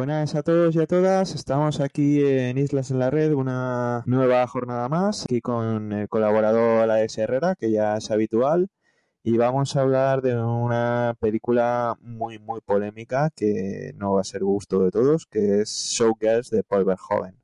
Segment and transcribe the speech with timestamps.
[0.00, 4.46] Buenas a todos y a todas, estamos aquí en Islas en la Red, una nueva
[4.46, 8.70] jornada más, aquí con el colaborador Alex Herrera, que ya es habitual,
[9.22, 14.42] y vamos a hablar de una película muy, muy polémica que no va a ser
[14.42, 17.38] gusto de todos, que es Showgirls de Paul Verhoeven.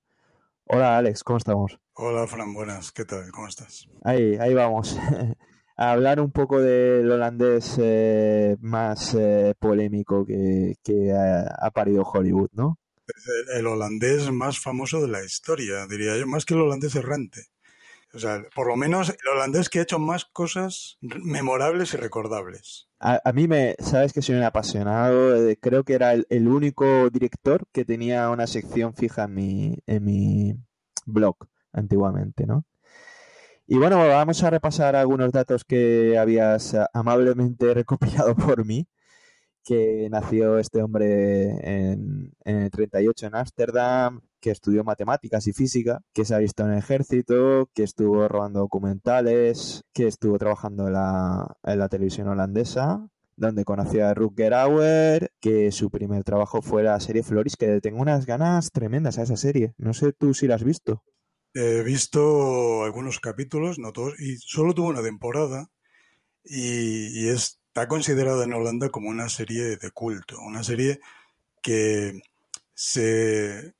[0.64, 1.78] Hola Alex, ¿cómo estamos?
[1.92, 3.30] Hola Fran, buenas, ¿qué tal?
[3.32, 3.86] ¿Cómo estás?
[4.02, 4.98] Ahí, ahí vamos.
[5.76, 10.74] a hablar un poco del holandés eh, más eh, polémico que,
[11.12, 12.78] ha, parido Hollywood, ¿no?
[13.54, 17.42] el, holandés más famoso de la historia, diría yo, más que el holandés errante.
[18.14, 22.88] O sea, por lo menos el holandés que ha hecho más cosas memorables y recordables.
[22.98, 27.10] A, mí me, sabes que soy un apasionado, eh, creo que era el, el, único
[27.10, 30.54] director que tenía una sección fija en mi, en mi
[31.04, 31.36] blog
[31.72, 32.64] antiguamente, ¿no?
[33.68, 38.86] Y bueno, vamos a repasar algunos datos que habías amablemente recopilado por mí,
[39.64, 46.00] que nació este hombre en, en el 38 en Ámsterdam, que estudió matemáticas y física,
[46.14, 50.92] que se ha visto en el ejército, que estuvo robando documentales, que estuvo trabajando en
[50.92, 56.84] la, en la televisión holandesa, donde conoció a Rutger Auer, que su primer trabajo fue
[56.84, 59.74] la serie Floris, que tengo unas ganas tremendas a esa serie.
[59.76, 61.02] No sé tú si la has visto.
[61.58, 65.70] He visto algunos capítulos, no todos, y solo tuvo una temporada
[66.44, 71.00] y, está considerada en Holanda como una serie de culto, una serie
[71.62, 72.20] que
[72.74, 73.72] se,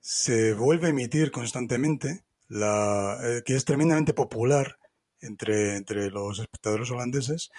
[0.00, 4.78] se vuelve a emitir constantemente, la, eh, que es tremendamente popular
[5.20, 7.50] entre, entre los espectadores holandeses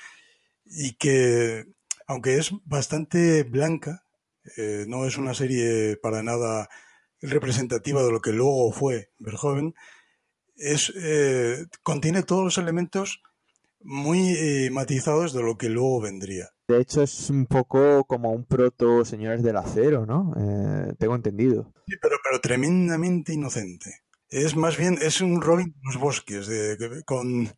[0.66, 1.68] y que,
[2.08, 4.06] aunque es bastante blanca,
[4.58, 6.68] eh, no es una serie para nada
[7.22, 9.74] representativa de lo que luego fue Verhoeven,
[10.56, 13.22] es, eh, contiene todos los elementos
[13.84, 16.50] muy eh, matizados de lo que luego vendría.
[16.68, 20.34] De hecho, es un poco como un proto Señores del Acero, ¿no?
[20.38, 21.74] Eh, tengo entendido.
[21.88, 24.02] Sí, pero, pero tremendamente inocente.
[24.30, 26.50] Es más bien, es un Robin de los bosques,
[27.06, 27.50] con,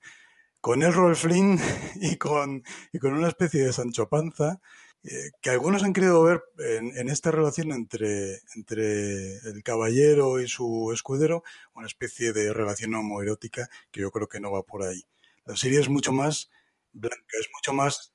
[0.59, 1.59] con el Rolf Flynn
[2.01, 4.59] y con, y con una especie de Sancho Panza
[5.03, 10.91] eh, que algunos han querido ver en, esta relación entre, entre el caballero y su
[10.93, 11.43] escudero
[11.73, 15.03] una especie de relación homoerótica que yo creo que no va por ahí.
[15.45, 16.49] La serie es mucho más
[16.93, 18.13] blanca, es mucho más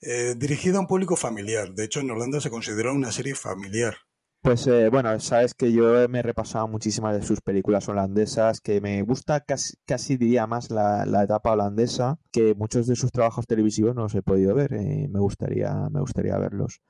[0.00, 1.74] eh, dirigida a un público familiar.
[1.74, 3.98] De hecho, en Holanda se considera una serie familiar.
[4.42, 8.80] Pues eh, bueno, sabes que yo me he repasado muchísimas de sus películas holandesas, que
[8.80, 13.94] me gusta casi, casi diría más la, etapa holandesa, que muchos de sus trabajos televisivos
[13.94, 16.82] no los he podido ver y me gustaría, me gustaría verlos.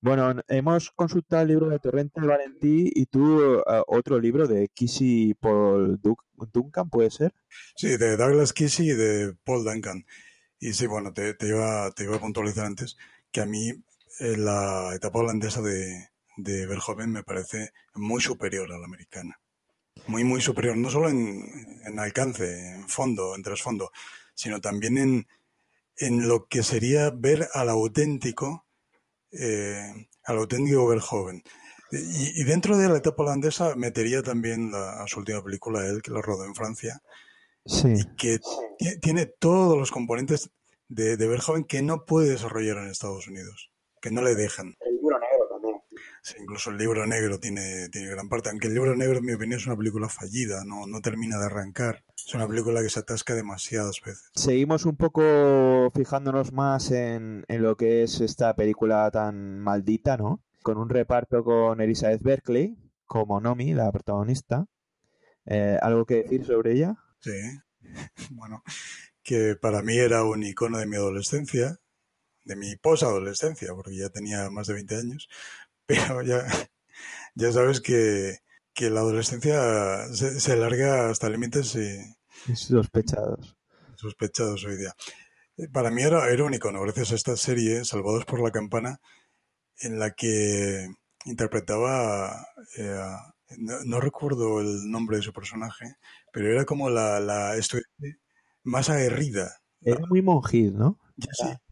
[0.00, 5.34] Bueno, hemos consultado el libro de Torrente Valentí y tú eh, otro libro de Kissy
[5.34, 6.00] Paul
[6.52, 7.34] Duncan, ¿puede ser?
[7.76, 10.06] Sí, de Douglas Kissy y de Paul Duncan.
[10.58, 12.96] Y sí, bueno, te, iba, te iba a puntualizar antes
[13.30, 13.68] que a mí
[14.20, 16.08] eh, la etapa holandesa de,
[16.38, 19.40] de Verhoeven me parece muy superior a la americana.
[20.06, 23.90] Muy, muy superior, no solo en, alcance, en fondo, en trasfondo,
[24.34, 25.26] sino también en,
[25.96, 28.66] en lo que sería ver al auténtico,
[29.32, 31.42] eh, al auténtico Verhoeven.
[31.90, 36.22] Y, dentro de la etapa holandesa metería también la, su última película, él, que lo
[36.22, 37.02] rodó en Francia,
[37.64, 38.38] y que
[39.02, 40.50] tiene todos los componentes
[40.86, 44.76] de, de Verhoeven que no puede desarrollar en Estados Unidos, que no le dejan.
[46.40, 49.58] Incluso el libro negro tiene, tiene gran parte, aunque el libro negro en mi opinión
[49.58, 52.04] es una película fallida, no, no termina de arrancar.
[52.16, 54.30] Es una película que se atasca demasiadas veces.
[54.34, 60.42] Seguimos un poco fijándonos más en, en lo que es esta película tan maldita, ¿no?
[60.62, 62.76] Con un reparto con Elizabeth Berkley
[63.06, 64.66] como Nomi, la protagonista.
[65.46, 66.94] Eh, ¿Algo que decir sobre ella?
[67.20, 67.32] Sí,
[68.30, 68.62] bueno,
[69.22, 71.78] que para mí era un icono de mi adolescencia,
[72.44, 75.28] de mi posadolescencia, porque ya tenía más de 20 años,
[75.88, 76.46] pero ya,
[77.34, 78.38] ya sabes que,
[78.74, 83.56] que la adolescencia se, se alarga hasta límites y, sospechados.
[83.96, 84.94] Sospechados hoy día.
[85.72, 89.00] Para mí era, era un icono, gracias a esta serie, Salvados por la Campana,
[89.80, 90.88] en la que
[91.24, 92.46] interpretaba,
[92.76, 93.02] eh,
[93.56, 95.96] no, recuerdo el nombre de su personaje,
[96.32, 98.20] pero era como la, la estudiante
[98.62, 99.56] más aguerrida.
[99.80, 101.00] Era muy monjil, ¿no?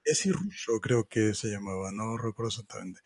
[0.04, 3.00] Jessie Russo creo que se llamaba, no recuerdo exactamente.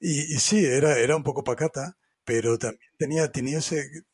[0.00, 4.04] Y, sí, era, era un poco pacata, pero también tenía, tenía ese,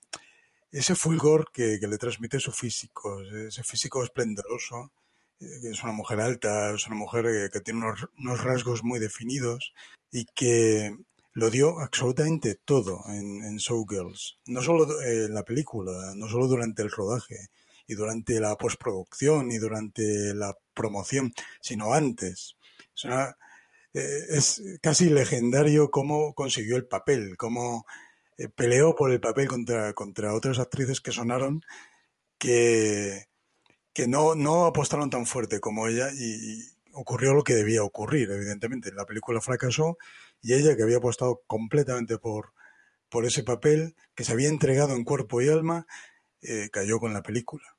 [0.72, 4.92] ese fulgor que, le transmite su físico, ese físico esplendoroso.
[5.40, 7.80] Eh, es una mujer alta, es una mujer que, tiene
[8.16, 9.74] unos, rasgos muy definidos
[10.10, 10.96] y que
[11.32, 14.38] lo dio absolutamente todo en, en Showgirls.
[14.46, 17.48] No solo en la película, no solo durante el rodaje
[17.86, 22.56] y durante la postproducción y durante la promoción, sino antes.
[22.94, 23.06] Es,
[23.94, 27.86] eh, es casi legendario cómo consiguió el papel, cómo
[28.36, 31.62] eh, peleó por el papel contra, contra otras actrices que sonaron
[32.38, 33.26] que,
[33.92, 38.92] que no, no apostaron tan fuerte como ella y, ocurrió lo que debía ocurrir, evidentemente.
[38.92, 39.98] La película fracasó
[40.40, 42.52] y ella, que había apostado completamente por,
[43.08, 45.86] por ese papel, que se había entregado en cuerpo y alma,
[46.42, 47.73] eh, cayó con la película.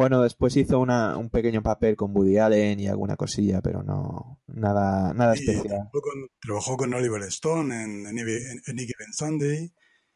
[0.00, 4.40] Bueno, después hizo una, un pequeño papel con Woody Allen y alguna cosilla, pero no
[4.46, 5.90] nada nada especial.
[6.40, 9.70] trabajó con Oliver Stone en, en, en Sunday.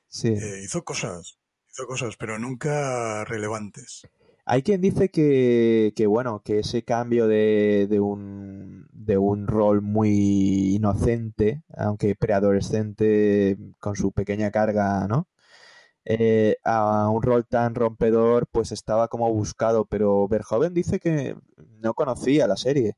[0.08, 0.28] Sí.
[0.28, 1.38] Eh, hizo cosas,
[1.70, 4.08] hizo cosas, pero nunca relevantes.
[4.46, 9.82] Hay quien dice que, que bueno, que ese cambio de, de, un, de un rol
[9.82, 15.28] muy inocente, aunque preadolescente, con su pequeña carga, ¿no?
[16.06, 21.94] Eh, a un rol tan rompedor, pues estaba como buscado, pero Verhoeven dice que no
[21.94, 22.96] conocía la serie.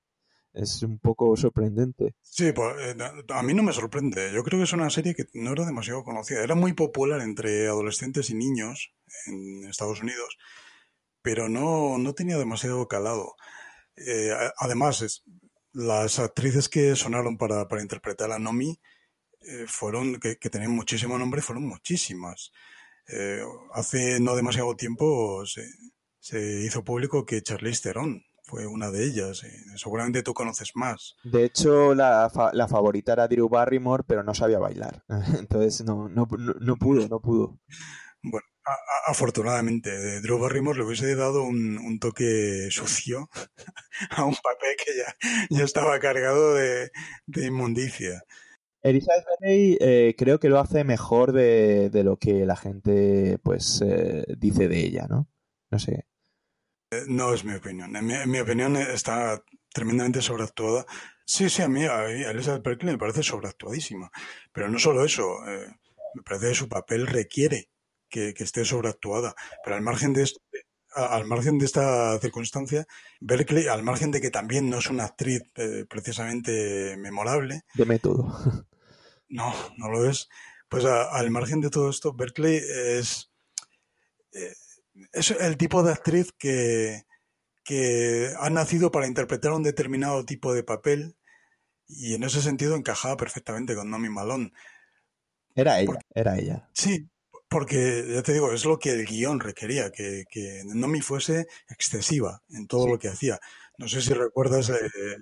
[0.52, 2.14] Es un poco sorprendente.
[2.22, 2.96] Sí, pues, eh,
[3.28, 4.32] a mí no me sorprende.
[4.32, 6.42] Yo creo que es una serie que no era demasiado conocida.
[6.42, 8.94] Era muy popular entre adolescentes y niños
[9.26, 10.38] en Estados Unidos,
[11.20, 13.36] pero no, no tenía demasiado calado.
[13.96, 15.22] Eh, además,
[15.72, 18.80] las actrices que sonaron para, para interpretar a Nomi
[19.40, 22.50] eh, fueron, que, que, tenían muchísimo nombre, fueron muchísimas.
[23.08, 23.40] Eh,
[23.72, 25.62] hace no demasiado tiempo se,
[26.18, 29.42] se, hizo público que Charlize Theron fue una de ellas.
[29.76, 31.14] seguramente tú conoces más.
[31.24, 35.04] De hecho, la, la, favorita era Drew Barrymore, pero no sabía bailar.
[35.38, 36.28] Entonces no, no,
[36.60, 37.58] no pudo, no pudo.
[38.22, 38.46] Bueno,
[39.06, 43.30] afortunadamente, Drew Barrymore le hubiese dado un, toque sucio
[44.10, 45.16] a un papel que ya,
[45.50, 46.90] ya estaba cargado de,
[47.36, 48.22] inmundicia.
[48.82, 54.24] Elizabeth Beney eh, creo que lo hace mejor de, lo que la gente pues eh,
[54.38, 55.28] dice de ella, ¿no?
[55.70, 56.06] No sé.
[56.90, 57.96] Eh, no es mi opinión.
[57.96, 59.42] En mi, opinión está
[59.72, 60.86] tremendamente sobreactuada.
[61.24, 64.10] Sí, sí, a mí, a Elizabeth Berkley me parece sobreactuadísima.
[64.52, 65.40] Pero no solo eso,
[66.14, 67.70] me parece que su papel requiere
[68.08, 69.34] que, esté sobreactuada.
[69.64, 70.40] Pero al margen de esto,
[70.96, 72.86] al margen de esta circunstancia,
[73.20, 77.62] Berkeley, al margen de que también no es una actriz eh, precisamente memorable.
[77.74, 78.66] De método.
[79.28, 80.28] No, no lo es.
[80.68, 83.32] Pues al margen de todo esto, Berkeley es,
[84.32, 84.54] eh,
[85.12, 87.02] es el tipo de actriz que,
[87.64, 91.16] que ha nacido para interpretar un determinado tipo de papel
[91.88, 94.52] y en ese sentido encajaba perfectamente con Nomi Malone.
[95.56, 96.68] Era ella, era ella.
[96.72, 97.08] Sí,
[97.56, 102.42] porque, ya te digo, es lo que el guion requería, que, que Nomi fuese excesiva
[102.50, 103.40] en todo lo que hacía.
[103.78, 105.16] No sé si recuerdas eh,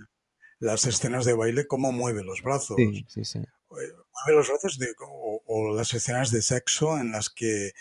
[0.58, 2.74] las escenas de baile, cómo mueve los brazos.
[2.76, 3.38] Sí, sí, sí.
[3.38, 7.72] Eh, mueve los brazos de, o, las escenas de sexo en las que eh,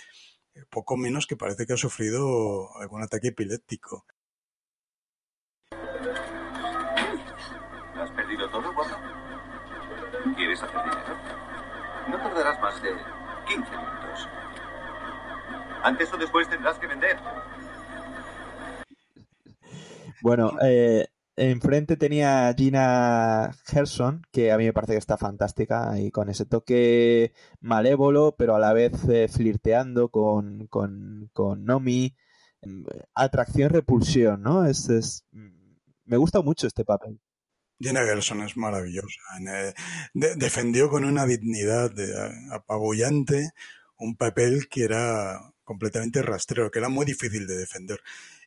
[0.70, 4.06] poco menos que parece que ha sufrido algún ataque epiléptico.
[7.96, 8.98] ¿Has perdido todo, guapo?
[10.36, 11.18] ¿Quieres hacer dinero?
[12.08, 12.92] No tardarás más de
[13.48, 13.93] 15 minutos.
[15.84, 17.18] Antes o después tendrás que vender.
[20.22, 26.10] Bueno, eh, enfrente tenía Gina Gerson, que a mí me parece que está fantástica, y
[26.10, 32.16] con ese toque malévolo, pero a la vez eh, flirteando con, con, con Nomi.
[33.13, 34.66] Atracción-repulsión, ¿no?
[34.66, 35.25] Es, es,
[36.06, 37.20] me gusta mucho este papel.
[37.78, 39.20] Gina Gerson es maravillosa.
[39.50, 39.74] Eh,
[40.13, 41.92] defendió con una dignidad
[42.54, 43.52] apabullante
[43.98, 48.00] un papel que era completamente rastrero, que era muy difícil de defender.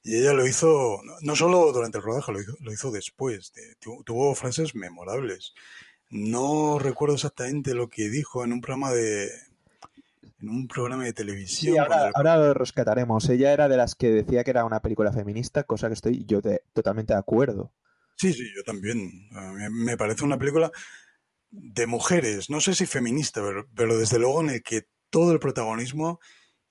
[0.02, 3.52] Y ella lo hizo, no solo durante el rodaje, lo hizo, después.
[4.04, 5.54] tuvo frases memorables.
[6.10, 9.28] No recuerdo exactamente lo que dijo en un programa de,
[10.40, 11.74] en un programa de televisión.
[11.74, 13.28] Sí, ahora, lo rescataremos.
[13.28, 16.40] Ella era de las que decía que era una película feminista, cosa que estoy yo
[16.72, 17.72] totalmente de acuerdo.
[18.16, 19.28] Sí, sí, yo también.
[19.70, 20.70] Me parece una película
[21.50, 23.40] de mujeres, no sé si feminista,
[23.74, 26.20] pero, desde luego en el que todo el protagonismo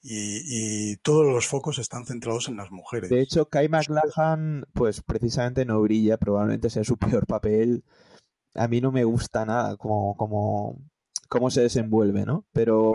[0.07, 3.09] y, todos los focos están centrados en las mujeres.
[3.09, 7.83] De hecho, Kai McLachlan, pues precisamente no brilla, probablemente sea su peor papel.
[8.53, 10.79] A mí no me gusta nada como, como,
[11.27, 12.45] cómo se desenvuelve, ¿no?
[12.53, 12.93] Pero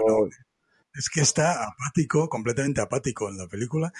[0.94, 3.92] es que está apático, completamente apático en la película.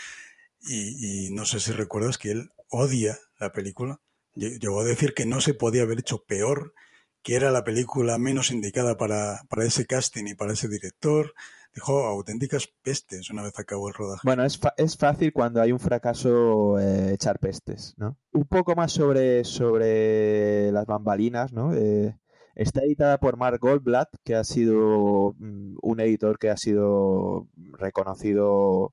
[0.62, 4.00] Y, no sé si recuerdas que él odia la película.
[4.34, 6.74] Llegó a decir que no se podía haber hecho peor,
[7.22, 11.34] que era la película menos indicada para, para ese casting y para ese director.
[11.74, 14.22] Dijo auténticas pestes una vez acabó el rodaje.
[14.24, 18.16] Bueno, es, es fácil cuando hay un fracaso eh, echar pestes, ¿no?
[18.32, 21.72] Un poco más sobre, sobre las bambalinas, ¿no?
[21.74, 22.16] Eh,
[22.60, 28.92] Está editada por Mark Goldblatt, que ha sido mm, un editor que ha sido reconocido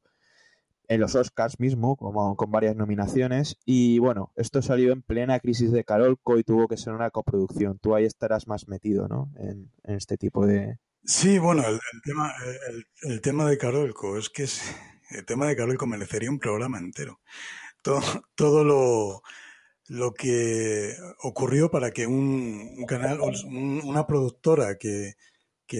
[0.87, 3.57] en los Oscars mismo, como con varias nominaciones.
[3.65, 7.77] Y bueno, esto salió en plena crisis de Carolco y tuvo que ser una coproducción.
[7.79, 9.31] Tú ahí estarás más metido, ¿no?
[9.35, 10.77] En, este tipo de.
[11.07, 12.35] Sí, bueno, el, tema,
[13.03, 14.45] el, tema de Carolco es que
[15.11, 17.21] el tema de Carolco merecería un programa entero.
[17.81, 18.01] Todo,
[18.35, 19.23] todo lo
[19.87, 25.15] lo que ocurrió para que un, canal, una productora que,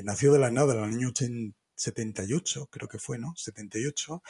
[0.04, 1.12] nació de la nada en el año
[1.76, 3.34] 78, creo que fue, ¿no?
[3.36, 4.24] 78,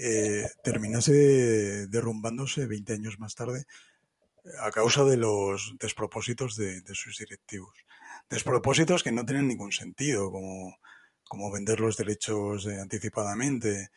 [0.00, 3.66] eh, terminase derrumbándose 20 años más tarde
[4.60, 7.76] a causa de los despropósitos de, sus directivos.
[8.30, 10.76] Despropósitos que no tienen ningún sentido, como,
[11.24, 13.90] como vender los derechos anticipadamente,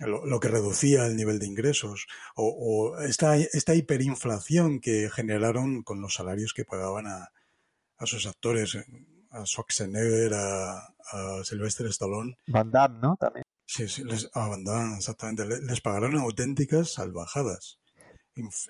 [0.00, 6.14] lo, que reducía el nivel de ingresos o, esta, esta, hiperinflación que generaron con los
[6.14, 7.30] salarios que pagaban a,
[7.98, 8.76] a sus actores,
[9.30, 12.36] a Schwarzenegger, a, a Sylvester Stallone.
[12.46, 13.16] Van Damme, ¿no?
[13.16, 13.44] También.
[13.66, 14.02] Sí, sí
[14.34, 15.46] a Van Damme, exactamente.
[15.46, 17.78] Les pagaron auténticas salvajadas.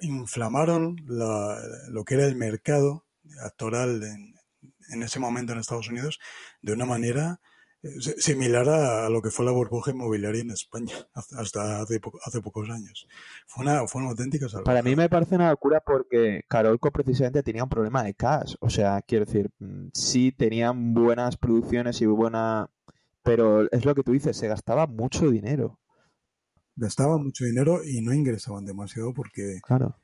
[0.00, 3.06] inflamaron lo que era el mercado
[3.42, 4.33] actoral en,
[4.90, 6.18] en ese momento en Estados Unidos
[6.62, 7.40] de una manera
[8.18, 13.06] similar a, lo que fue la burbuja inmobiliaria en España hasta hace, hace pocos años.
[13.46, 14.64] Fue una, fue una auténtica salvaje.
[14.64, 18.54] Para mí me parece una locura porque Carolco precisamente tenía un problema de cash.
[18.60, 22.70] O sea, quiero decir, mm, sí tenían buenas producciones y buena...
[23.22, 25.78] Pero es lo que tú dices, se gastaba mucho dinero.
[26.76, 29.96] Gastaban mucho dinero y no ingresaban demasiado porque claro.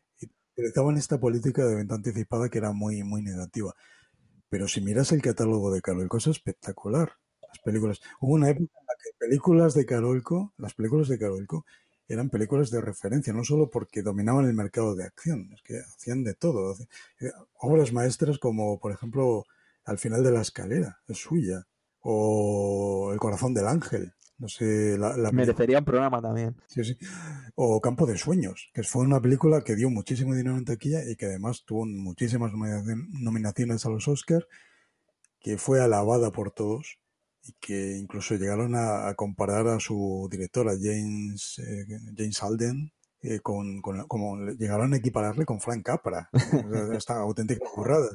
[0.57, 3.75] utilizaban esta política de venta anticipada que era muy, muy negativa.
[4.51, 8.01] Pero si miras el catálogo de Carolco es espectacular las películas.
[8.21, 11.65] Hubo una época en la que películas de Carolco, las películas de Carolco,
[12.09, 16.25] eran películas de referencia, no solo porque dominaban el mercado de acción, es que hacían
[16.25, 16.77] de todo.
[17.21, 17.31] Eh,
[17.61, 19.47] obras maestras como, por ejemplo,
[19.85, 21.67] Al final de la escalera, es suya,
[22.01, 24.13] o El corazón del ángel.
[24.41, 26.57] No sé, la, Merecería un programa también.
[26.67, 26.97] Sí, sí.
[27.57, 31.15] O Campo de Sueños, que fue una película que dio muchísimo dinero en taquilla y
[31.15, 34.47] que además tuvo muchísimas nominaciones a los Oscars,
[35.41, 36.99] que fue alabada por todos
[37.43, 42.93] y que incluso llegaron a, comparar a su directora James, eh, James Alden
[43.23, 46.31] eh, con, como llegaron a equipararle con Frank Capra,
[46.95, 48.15] estas auténticas curradas.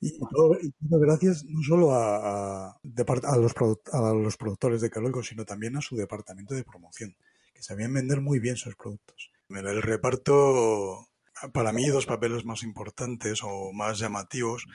[0.00, 3.54] Y todo, gracias no solo a, a, los,
[3.92, 7.14] a los productores de Carolco, sino también a su departamento de promoción,
[7.54, 9.30] que sabían vender muy bien sus productos.
[9.50, 11.08] El reparto,
[11.52, 14.66] para mí, dos papeles más importantes o más llamativos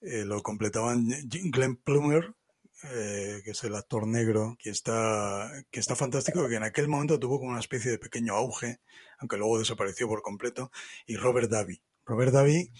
[0.00, 2.34] eh, lo completaban Glenn Plummer,
[2.84, 7.18] eh, que es el actor negro, que está, que está fantástico, que en aquel momento
[7.18, 8.80] tuvo como una especie de pequeño auge,
[9.18, 10.70] aunque luego desapareció por completo,
[11.06, 11.82] y Robert Davi.
[12.04, 12.70] Robert Davi,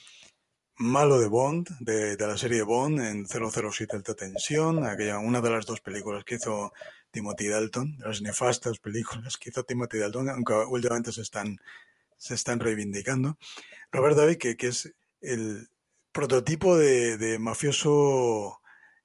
[0.78, 5.66] malo de Bond, de, la serie Bond, en 007 Alta Tensión, aquella, una de las
[5.66, 6.73] dos películas que hizo
[7.11, 11.59] Timothy Dalton, de las nefastas películas que hizo Timothy Dalton, aunque últimamente se están,
[12.16, 13.38] se están reivindicando.
[13.90, 15.68] Robert Davi, que, que es el
[16.12, 18.61] prototipo de, de mafioso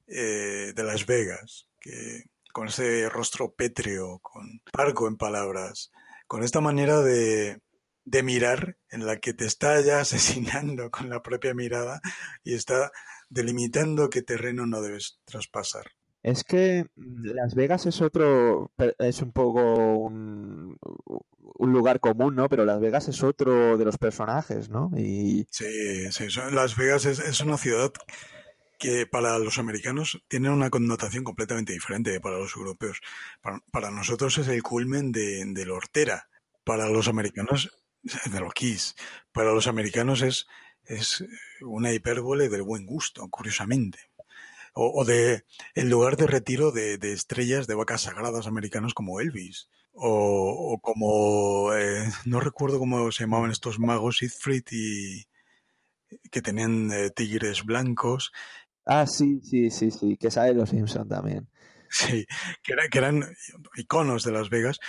[0.07, 5.91] eh, de Las Vegas, que con ese rostro pétreo, con parco en palabras,
[6.27, 7.61] con esta manera de,
[8.05, 12.01] de mirar en la que te está ya asesinando con la propia mirada
[12.43, 12.91] y está
[13.29, 15.85] delimitando qué terreno no debes traspasar.
[16.23, 20.77] Es que Las Vegas es otro, es un poco un,
[21.61, 22.47] un lugar común, ¿no?
[22.47, 24.91] Pero Las Vegas es otro de los personajes, ¿no?
[24.95, 25.47] Y...
[25.49, 27.91] Sí, sí, Las Vegas es, es una ciudad
[28.77, 32.99] que para los americanos tiene una connotación completamente diferente para los europeos.
[33.71, 36.27] Para, nosotros es el culmen de, de la hortera.
[36.63, 37.71] Para los americanos,
[38.03, 38.95] de los Kiss.
[39.31, 40.47] Para los americanos es,
[40.85, 41.23] es
[41.61, 43.99] una hipérbole del buen gusto, curiosamente.
[44.73, 45.43] O, de
[45.75, 49.67] el lugar de retiro de, de, estrellas de vacas sagradas americanos como Elvis.
[49.93, 55.25] O, como, eh, no recuerdo cómo se llamaban estos magos, Siegfried y
[56.31, 58.31] que tenían eh, tigres blancos.
[58.85, 61.47] Ah, sí, sí, sí, sí, que sale los Simpson también.
[61.93, 62.25] Sí,
[62.63, 63.25] que, que eran
[63.75, 64.79] iconos de Las Vegas.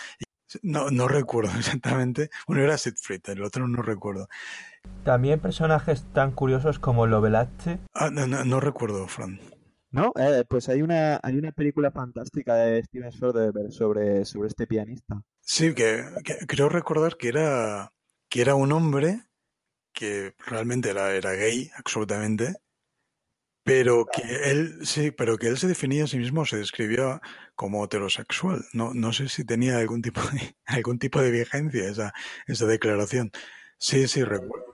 [0.63, 2.31] No, no recuerdo exactamente.
[2.47, 4.29] Uno era Siegfried, el otro no recuerdo.
[5.05, 7.79] También personajes tan curiosos como Lovelace.
[7.95, 9.41] Ah, no, no, no recuerdo, Fran.
[9.91, 10.13] ¿No?
[10.17, 15.23] Eh, pues hay una, hay una película fantástica de Steven Soderbergh sobre, sobre este pianista.
[15.41, 16.05] Sí, que,
[16.47, 17.93] creo recordar que era,
[18.31, 19.21] que era un hombre
[19.93, 22.55] que realmente era, era gay, absolutamente,
[23.65, 27.21] pero que él, sí, pero que él se definía a sí mismo, se describía
[27.55, 28.65] como heterosexual.
[28.73, 32.13] No, no sé si tenía algún tipo de, algún tipo de vigencia esa,
[32.47, 33.31] esa declaración.
[33.79, 34.73] Sí, sí, recuerdo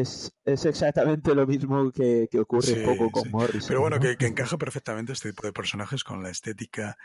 [0.00, 3.66] es, es exactamente lo mismo que, ocurre un poco con Morris.
[3.66, 6.96] Pero bueno, que, encaja perfectamente este tipo de personajes con la estética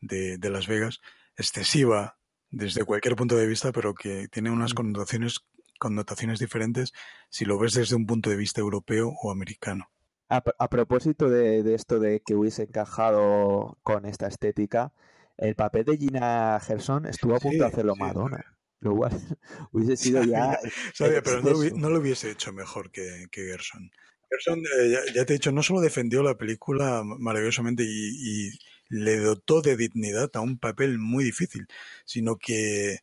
[0.00, 1.00] de, Las Vegas,
[1.36, 2.18] excesiva
[2.50, 5.40] desde cualquier punto de vista, pero que tiene unas connotaciones,
[5.78, 6.92] connotaciones diferentes
[7.28, 9.90] si lo ves desde un punto de vista europeo o americano.
[10.30, 14.92] A, propósito de, esto de que hubiese encajado con esta estética,
[15.38, 18.58] el papel de Gina Gerson estuvo a punto de hacerlo Madonna.
[18.80, 19.10] Lo cual
[19.72, 20.58] hubiese sido ya.
[20.98, 23.90] pero no, lo hubiese hecho mejor que, Gerson.
[24.30, 28.50] Gerson, eh, ya, te he dicho, no solo defendió la película maravillosamente y,
[28.90, 31.66] le dotó de dignidad a un papel muy difícil,
[32.06, 33.00] sino que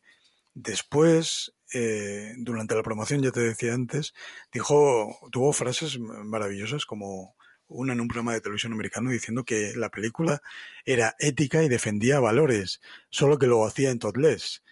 [0.52, 4.14] después, eh, durante la promoción, ya te decía antes,
[4.52, 7.34] dijo, tuvo frases maravillosas como
[7.68, 10.40] una en un programa de televisión americano diciendo que la película
[10.84, 12.80] era ética y defendía valores,
[13.10, 14.62] solo que lo hacía en totless.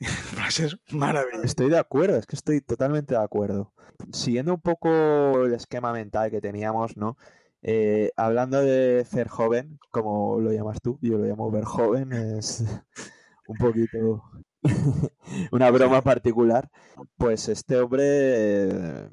[0.00, 1.44] Frases maravillosas.
[1.44, 3.72] Estoy de acuerdo, es que estoy totalmente de acuerdo.
[4.12, 7.16] Siguiendo un poco el esquema mental que teníamos, ¿no?
[7.62, 12.62] Eh, hablando de ser joven, como lo llamas tú, yo lo llamo ver joven, es
[13.48, 14.22] un poquito
[15.52, 16.68] una broma particular.
[17.16, 19.08] Pues este hombre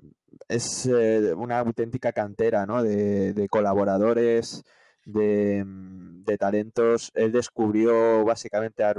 [0.48, 2.84] es eh, una auténtica cantera, ¿no?
[2.84, 4.64] De, colaboradores,
[5.06, 7.12] de, de, talentos.
[7.14, 8.94] Él descubrió básicamente a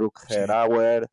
[0.47, 1.09] Hauer,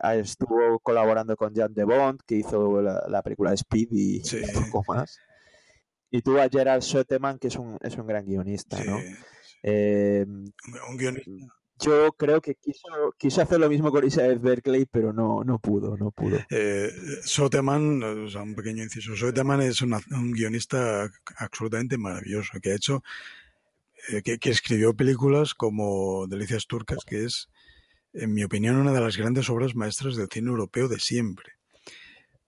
[0.00, 4.94] Ah, estuvo colaborando con Jan de Bond, que hizo la, película Speed y un poco
[4.94, 5.18] más.
[6.10, 8.96] Y tuvo a Gerald Schoeteman, que es un, es un gran guionista, ¿no?
[9.62, 11.30] Eh, un guionista.
[11.80, 15.96] Yo creo que quiso, quiso hacer lo mismo con Isabel Berkeley, pero no, no pudo,
[15.96, 16.38] no pudo.
[16.50, 16.90] Eh,
[17.22, 23.02] Soteman, o sea, un pequeño inciso, Soteman es un guionista absolutamente maravilloso, que ha hecho,
[24.08, 27.48] eh, que, que, escribió películas como Delicias Turcas, que es
[28.12, 31.52] en mi opinión, una de las grandes obras maestras del cine europeo de siempre.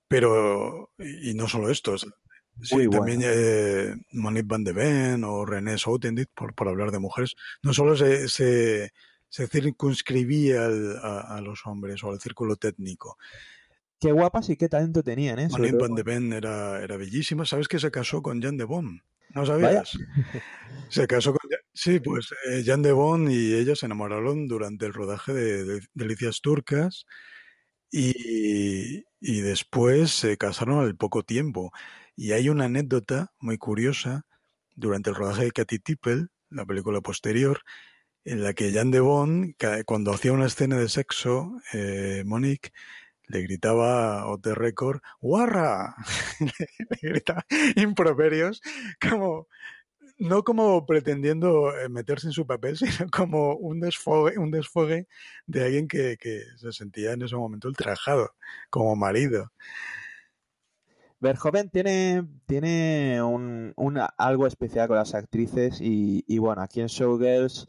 [0.08, 2.06] Pero, y no solo estos,
[2.62, 7.36] sí, también eh, Monique Van de Ven o René Soutendit, por, por hablar de mujeres,
[7.62, 8.92] no solo se, se,
[9.30, 13.16] circunscribía a, los hombres o al círculo técnico.
[13.98, 15.48] Qué guapas y qué talento tenían, ¿eh?
[15.50, 17.44] Van de Ven era, era bellísima.
[17.44, 19.02] ¿Sabes que se casó con Jan de Bon?
[19.34, 19.96] ¿No sabías?
[20.88, 21.50] Se casó con...
[21.72, 26.40] Sí, pues eh, Jan de Bon y ella se enamoraron durante el rodaje de, Delicias
[26.40, 27.06] Turcas
[27.90, 31.70] y, y, después se casaron al poco tiempo.
[32.16, 34.26] Y hay una anécdota muy curiosa
[34.74, 37.60] durante el rodaje de Katy Tippel, la película posterior,
[38.24, 39.54] en la que Jan de Bon,
[39.86, 42.70] cuando hacía una escena de sexo, eh, Monique,
[43.28, 45.94] le gritaba o de récord, ¡guarra!
[47.02, 47.44] le gritaba
[47.76, 48.60] improperios,
[49.00, 49.48] como,
[50.18, 55.06] no como pretendiendo eh, meterse en su papel, sino como un desfogue, un desfogue
[55.46, 56.16] de alguien que,
[56.56, 58.34] se sentía en ese momento ultrajado,
[58.68, 59.52] como marido.
[61.20, 63.74] Verhoeven tiene, tiene un,
[64.16, 67.68] algo especial con las actrices y bueno, aquí en Showgirls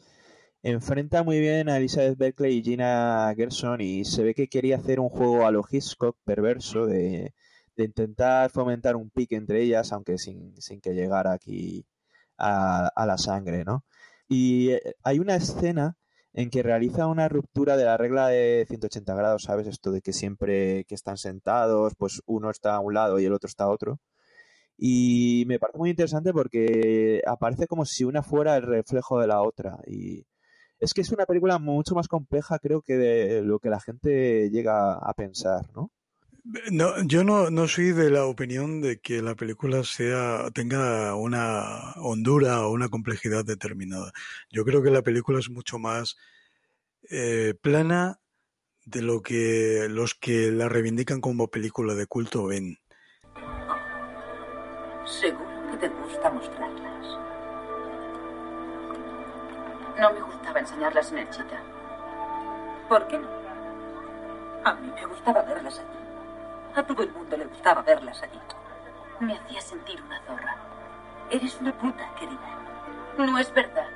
[0.64, 5.00] enfrenta muy bien a Elizabeth Berkeley y Gina Gerson y se ve que quería hacer
[5.00, 7.34] un juego a lo Hitchcock perverso de,
[7.78, 11.86] intentar fomentar un pique entre ellas, aunque sin, que llegara aquí
[12.38, 13.86] a, la sangre, ¿no?
[14.28, 15.98] Y eh, hay una escena
[16.34, 19.68] en que realiza una ruptura de la regla de 180 grados, ¿sabes?
[19.68, 23.34] Esto de que siempre que están sentados, pues uno está a un lado y el
[23.34, 24.00] otro está a otro.
[24.78, 29.42] Y me parece muy interesante porque aparece como si una fuera el reflejo de la
[29.42, 29.80] otra.
[29.88, 30.26] Y,
[30.82, 34.50] Es que es una película mucho más compleja, creo, que de lo que la gente
[34.50, 35.92] llega a pensar, ¿no?
[36.72, 41.94] No, yo no, no soy de la opinión de que la película sea tenga una
[41.98, 44.12] hondura o una complejidad determinada.
[44.50, 46.18] Yo creo que la película es mucho más
[47.12, 48.20] eh, plana
[48.84, 52.80] de lo que los que la reivindican como película de culto ven.
[55.06, 57.06] Seguro que te gusta mostrarlas.
[60.00, 61.62] No me gustaba enseñarlas en el chita.
[62.90, 63.28] ¿Por qué no?
[64.66, 66.00] A mí me gustaba verlas allí.
[66.76, 68.40] A todo el mundo le gustaba verlas allí.
[69.22, 70.58] Me hacía sentir una zorra.
[71.30, 72.40] Eres una puta, querida.
[73.18, 73.88] No es verdad.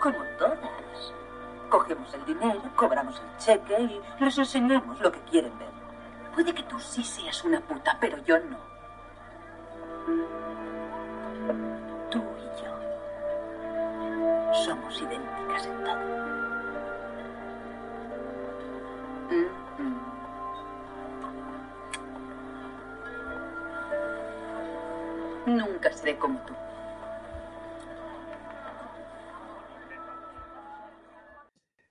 [0.00, 0.58] Como todas.
[1.70, 5.70] Cogemos el dinero, cobramos el cheque y les enseñamos lo que quieren ver.
[6.34, 8.58] Puede que tú sí seas una puta, pero yo no.
[12.10, 12.70] Tú y yo
[14.64, 15.96] somos idénticas en todo.
[19.30, 19.48] Mm,
[25.46, 25.56] mm.
[25.56, 26.54] Nunca seré como tú.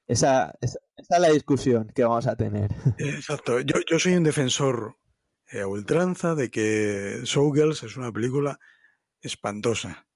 [0.08, 2.72] Esa, esa, esa es la discusión que vamos a tener.
[2.98, 3.60] Exacto.
[3.62, 4.98] Yo, yo soy un defensor
[5.52, 8.60] eh, a ultranza de que Showgirls es una película
[9.22, 10.08] espantosa.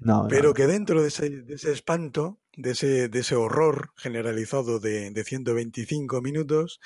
[0.00, 0.54] No, Pero no.
[0.54, 5.24] que dentro de ese, de ese espanto, de ese, de ese horror generalizado de, de
[5.24, 6.80] 125 minutos,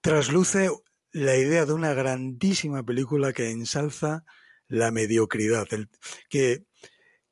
[0.00, 0.70] trasluce
[1.12, 4.24] la idea de una grandísima película que ensalza
[4.68, 5.88] la mediocridad, el-
[6.28, 6.64] que,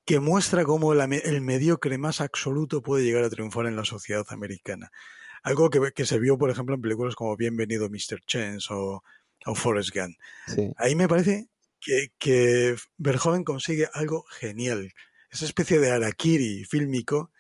[0.05, 4.25] que muestra cómo la el mediocre más absoluto puede llegar a triunfar en la sociedad
[4.31, 4.91] americana.
[5.43, 8.21] Algo que, que se vio, por ejemplo, en películas como Bienvenido Mr.
[8.27, 9.03] Chance o,
[9.47, 10.17] o Forrest Gump.
[10.49, 10.73] Sí.
[10.77, 11.49] Ahí me parece
[11.81, 14.93] que, que Verhoeven consigue algo genial.
[15.31, 17.31] Esa especie de harakiri fílmico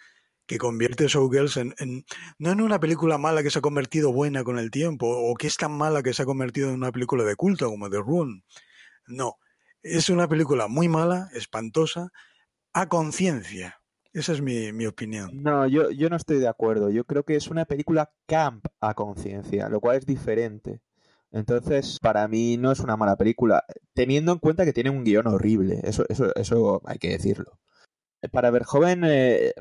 [0.46, 2.04] que convierte Showgirls en, en-
[2.38, 5.46] no en una película mala que se ha convertido buena con el tiempo o que
[5.46, 8.42] es tan mala que se ha convertido en una película de culto como The Room.
[9.06, 9.36] No,
[9.82, 12.10] es una película muy mala, espantosa,
[12.72, 13.80] a conciencia.
[14.12, 15.30] Esa es mi, mi opinión.
[15.42, 16.90] No, yo, yo no estoy de acuerdo.
[16.90, 20.80] Yo creo que es una película camp a conciencia, lo cual es diferente.
[21.32, 25.26] Entonces, para mí no es una mala película, teniendo en cuenta que tiene un guion
[25.26, 25.80] horrible.
[25.84, 27.58] Eso, eso, eso hay que decirlo.
[28.28, 29.52] Para Verhoeven, eh,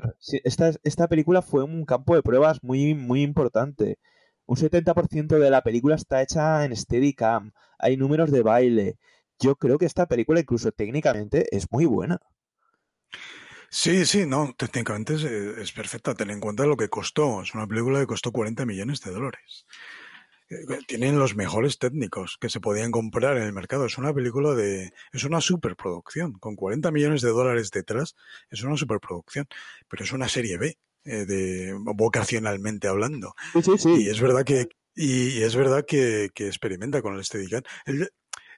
[0.44, 3.98] esta, esta película fue un campo de pruebas muy, muy importante.
[4.46, 7.52] Un 70% de la película está hecha en Steadicam.
[7.78, 8.98] Hay números de baile.
[9.38, 12.20] Yo creo que esta película, incluso técnicamente, es muy buena.
[13.68, 16.14] Sí, sí, no, técnicamente es, es perfecta.
[16.14, 17.42] Ten en cuenta lo que costó.
[17.42, 19.66] Es una película que costó 40 millones de dólares.
[20.48, 20.56] Eh,
[20.86, 23.86] Tienen los mejores técnicos que se podían comprar en el mercado.
[23.86, 24.92] Es una película de.
[25.12, 26.34] Es una superproducción.
[26.34, 28.14] Con 40 millones de dólares detrás,
[28.50, 29.46] es una superproducción.
[29.88, 33.34] Pero es una serie B, eh, de, vocacionalmente hablando.
[33.52, 34.02] Sí, sí, sí.
[34.04, 34.68] Y es verdad que.
[34.94, 37.62] Y, y es verdad que, que experimenta con el Steadicam.
[37.84, 38.10] El,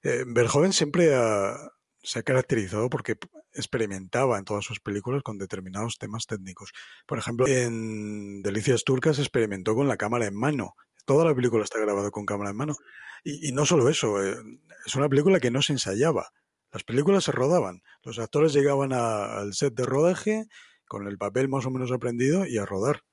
[0.04, 1.72] eh, Verhoeven siempre ha-
[2.02, 3.16] se ha caracterizado porque
[3.52, 6.72] experimentaba en todas sus películas con determinados temas técnicos.
[7.06, 10.76] Por ejemplo, en Delicias Turcas experimentó con la cámara en mano.
[11.08, 12.76] Toda la película está grabada con cámara en mano.
[13.24, 14.36] Y, y no solo eso, eh,
[14.84, 16.28] es una película que no se ensayaba.
[16.70, 17.80] Las películas se rodaban.
[18.02, 20.44] Los actores llegaban a- al set de rodaje
[20.86, 23.04] con el papel más o menos aprendido y a rodar.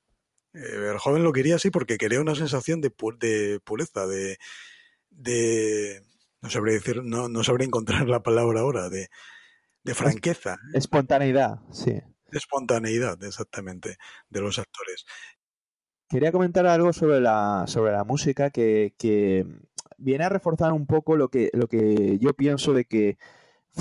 [0.52, 4.36] Eh, Verhoeven lo quería así porque quería una sensación de, pu- de pureza, de,
[5.10, 6.02] de
[6.42, 9.08] no sabré decir, no, no sabré encontrar la palabra ahora, de,
[9.84, 11.92] de franqueza, Espontaneidad, sí.
[11.92, 13.96] de espontaneidad, exactamente,
[14.28, 15.06] de los actores.
[16.08, 18.92] Quería comentar algo sobre la, sobre la música que,
[19.98, 23.18] viene a reforzar un poco lo que, lo que yo pienso de que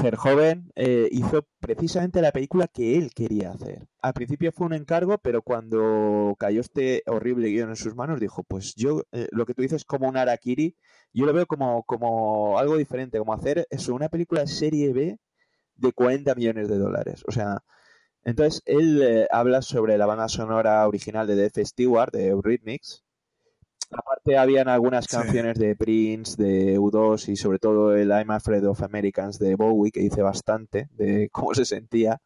[0.01, 3.88] Verhoeven eh, hizo precisamente la película que él quería hacer.
[4.01, 8.43] Al principio fue un encargo, pero cuando cayó este horrible guion en sus manos, dijo,
[8.43, 10.75] pues yo, eh, lo que tú dices como un Arakiri,
[11.13, 15.17] yo lo veo como, como algo diferente, como hacer eso, una película de serie B
[15.75, 17.23] de 40 millones de dólares.
[17.27, 17.63] O sea,
[18.25, 23.03] entonces él eh, habla sobre la banda sonora original de Def Stewart, de Eurythmics.
[23.91, 25.07] Aparte habían algunas Sí.
[25.07, 29.91] canciones de Prince, de U2 y sobre todo el I'm Afraid of Americans de Bowie,
[29.91, 32.19] que dice bastante de cómo se sentía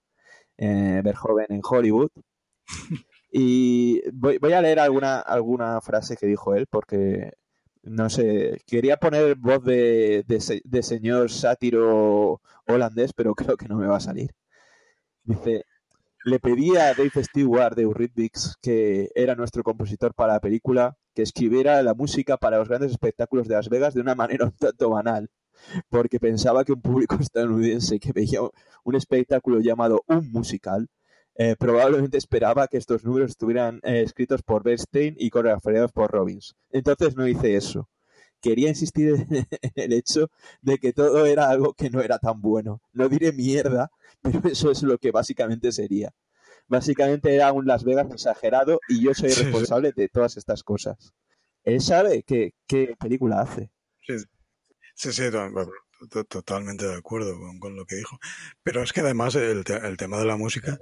[0.57, 2.09] eh, Verhoeven en Hollywood.
[3.31, 7.31] Y voy, voy a leer alguna, alguna frase que dijo él, porque
[7.83, 13.77] no sé, quería poner voz de, de, de señor sátiro holandés, pero creo que no
[13.77, 14.31] me va a salir.
[15.23, 15.65] Dice,
[16.25, 21.21] le pedí a Dave Stewart de Eurythmics, que era nuestro compositor para la película, que
[21.21, 24.89] escribiera la música para los grandes espectáculos de Las Vegas de una manera un tanto
[24.89, 25.29] banal,
[25.89, 28.41] porque pensaba que un público estadounidense que veía
[28.83, 30.89] un espectáculo llamado un musical
[31.41, 36.53] eh, probablemente esperaba que estos números estuvieran eh, escritos por Bernstein y coreografiados por Robbins.
[36.69, 37.87] Entonces no hice eso.
[38.41, 39.25] Quería insistir
[39.61, 40.29] en el hecho
[40.61, 42.81] de que todo era algo que no era tan bueno.
[42.93, 46.13] No diré mierda, pero eso es lo que básicamente sería.
[46.67, 51.13] Básicamente era un Las Vegas exagerado y yo soy responsable de todas estas cosas.
[51.63, 53.71] Él sabe qué, qué película hace.
[54.05, 54.17] Sí,
[54.95, 55.23] sí, sí
[56.07, 58.19] totalmente de acuerdo con, lo que dijo.
[58.63, 60.79] Pero es que además el, el tema de la música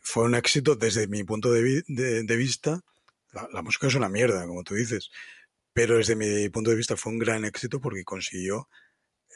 [0.00, 2.80] fue un éxito desde mi punto de, de, vista.
[3.52, 5.10] La, música es una mierda, como tú dices,
[5.74, 8.68] pero desde mi punto de vista fue un gran éxito porque consiguió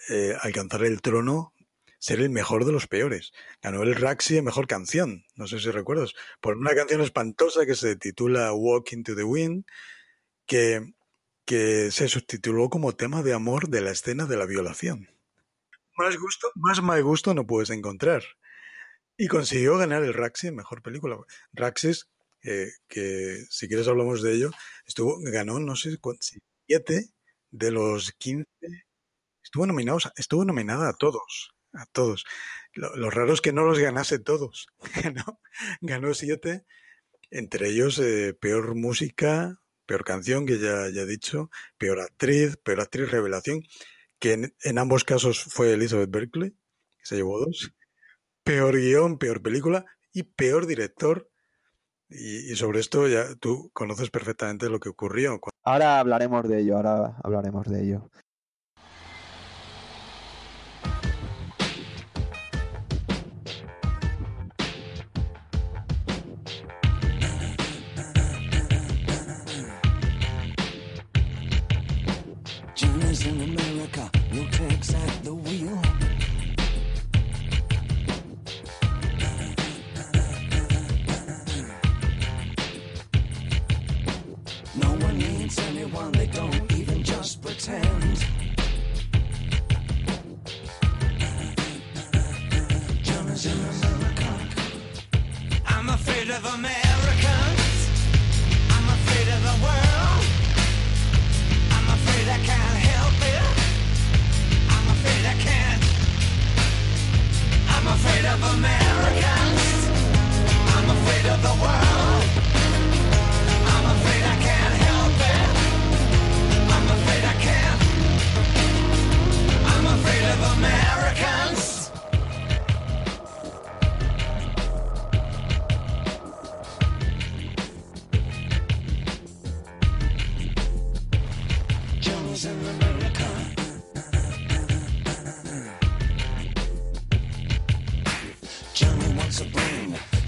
[0.09, 1.53] eh, alcanzar el trono,
[1.99, 3.33] ser el mejor de los peores.
[3.61, 7.97] Ganó el Raxi Mejor Canción, no sé si recuerdas, por una canción espantosa que se
[7.97, 9.65] titula Walk into the Wind,
[10.47, 10.95] que,
[11.45, 15.11] que se subtituló como tema de amor de la escena de la violación.
[15.97, 18.23] Más gusto, más mal gusto no puedes encontrar.
[19.17, 21.19] Y consiguió ganar el Raxi en Mejor Película.
[21.53, 22.09] Raxis,
[22.43, 24.51] eh, que si quieres hablamos de ello,
[24.87, 25.99] estuvo, ganó, no sé,
[26.67, 27.11] siete
[27.51, 28.47] de los 15.
[29.43, 32.25] Estuvo, nominado, estuvo nominada a todos, a todos.
[32.75, 34.69] Lo, raro es que no los ganase todos.
[35.03, 35.41] ganó,
[35.81, 36.65] ganó siete,
[37.31, 42.81] entre ellos eh, peor música, peor canción, que ya, ya he dicho, peor actriz, peor
[42.81, 43.63] actriz revelación,
[44.19, 47.73] que en, en ambos casos fue Elizabeth Berkeley, que se llevó dos
[48.49, 51.31] peor guion, peor película y peor director.
[52.11, 55.41] Y, sobre esto ya tú conoces perfectamente lo que ocurrió.
[55.63, 58.11] Ahora hablaremos de ello, ahora hablaremos de ello.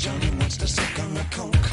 [0.00, 1.68] Johnny wants to suck on a coke.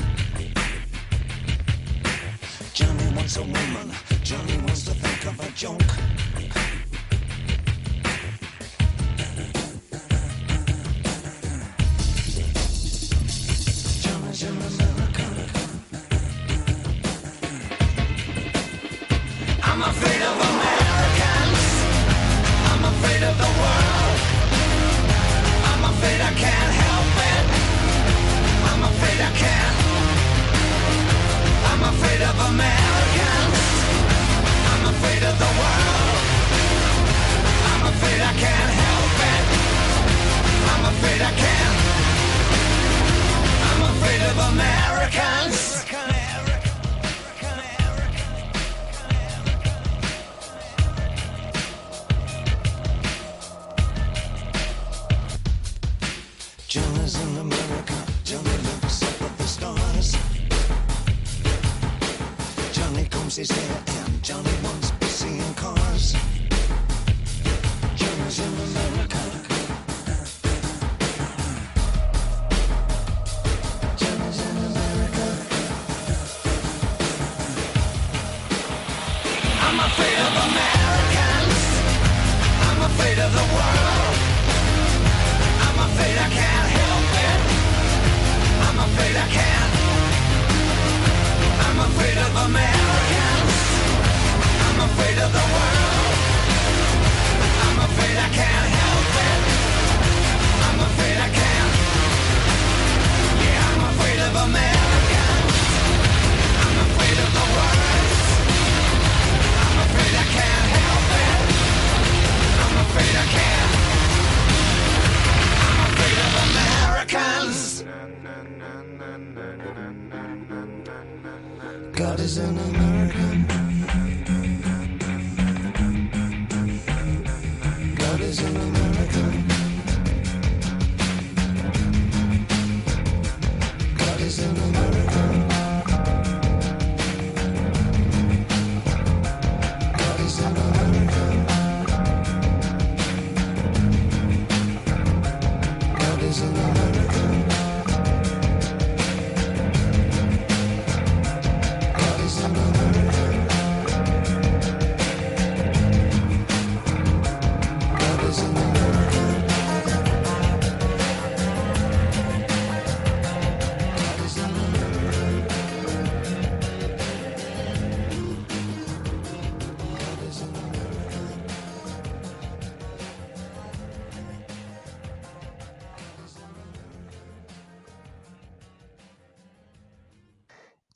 [2.73, 3.89] Johnny wants a woman.
[4.21, 6.36] Johnny wants to think of a joke.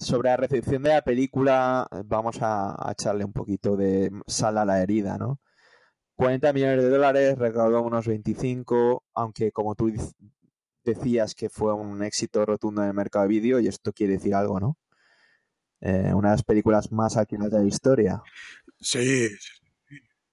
[0.02, 4.82] Sobre la recepción de la película, vamos a, echarle un poquito de sal a la
[4.82, 5.40] herida, ¿no?
[6.16, 9.92] 40 millones de dólares, recaudó unos 25, aunque como tú
[10.84, 14.36] decías que fue un éxito rotundo en el mercado de vídeo, y esto quiere decir
[14.36, 14.78] algo, ¿no?
[15.82, 18.22] Eh, una de las películas más alquiladas de la historia.
[18.80, 19.30] Sí,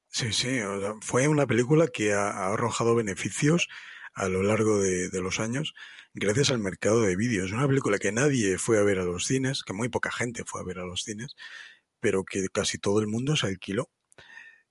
[0.08, 0.60] sí, sí.
[1.00, 3.68] fue una película que ha, arrojado beneficios
[4.14, 5.74] a lo largo de, los años
[6.14, 7.44] gracias al mercado de vídeo.
[7.44, 10.44] Es una película que nadie fue a ver a los cines, que muy poca gente
[10.44, 11.34] fue a ver a los cines,
[12.00, 13.90] pero que casi todo el mundo se alquiló.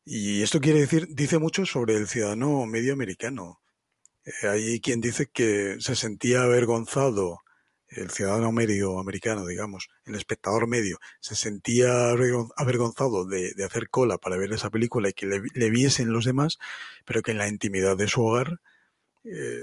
[0.06, 3.62] Y esto quiere decir, dice mucho sobre el ciudadano medio americano.
[4.26, 7.40] Eh, hay quien dice que se sentía avergonzado
[7.90, 14.38] el ciudadano medio americano, digamos, el espectador medio, se sentía avergonzado de, hacer cola para
[14.38, 16.58] ver esa película y que le, viesen los demás,
[17.06, 18.60] pero que en la intimidad de su hogar
[19.24, 19.62] eh,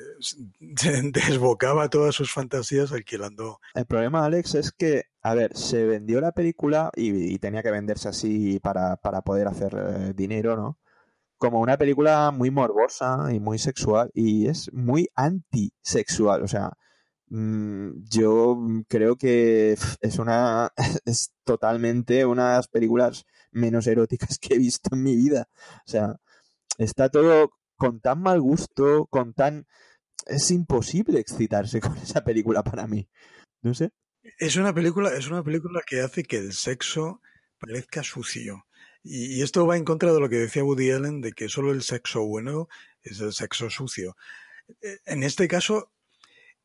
[1.12, 3.60] desbocaba todas sus fantasías alquilando.
[3.74, 8.08] El problema, Alex, es que, a ver, se vendió la película y, tenía que venderse
[8.08, 10.78] así para, poder hacer eh, dinero, ¿no?
[11.38, 16.72] Como una película muy morbosa y muy sexual y es muy antisexual, o sea,
[17.36, 18.56] Mm, yo
[18.88, 20.70] creo que es una
[21.04, 25.48] es totalmente una de las películas menos eróticas que he visto en mi vida.
[25.86, 26.16] O sea,
[26.78, 29.66] está todo con tan mal gusto, con tan
[30.26, 33.08] es imposible excitarse con esa película para mí.
[33.62, 33.90] No sé.
[34.38, 37.20] Es una película, es una película que hace que el sexo
[37.58, 38.66] parezca sucio.
[39.02, 41.82] Y, esto va en contra de lo que decía Woody Allen de que solo el
[41.82, 42.68] sexo bueno
[43.02, 44.16] es el sexo sucio.
[44.80, 45.92] E, en este caso,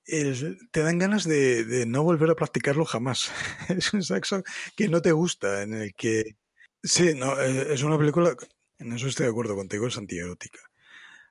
[0.05, 3.31] te dan ganas de, no volver a practicarlo jamás.
[3.69, 4.43] es un sexo
[4.75, 6.37] que no te gusta, en el que...
[6.81, 8.33] Sí, no, eh, es una película,
[8.77, 10.59] en eso estoy de acuerdo contigo, es antierótica.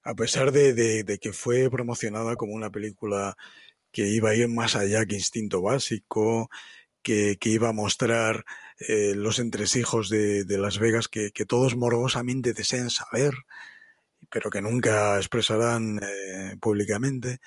[0.03, 3.37] A pesar de, que fue promocionada como una película
[3.93, 6.51] que iba a ir más allá que Instinto Básico,
[7.03, 8.45] que, iba a mostrar
[8.79, 13.35] eh, los entresijos de, Las Vegas que, todos morbosamente desean saber,
[14.31, 17.41] pero que nunca expresarán eh, públicamente.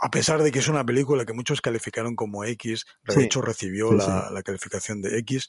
[0.00, 3.92] A pesar de que es una película que muchos calificaron como X, de hecho recibió
[3.92, 5.48] la, calificación de X,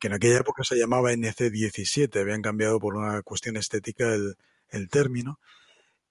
[0.00, 4.36] que en aquella época se llamaba NC17, habían cambiado por una cuestión estética el,
[4.90, 5.38] término.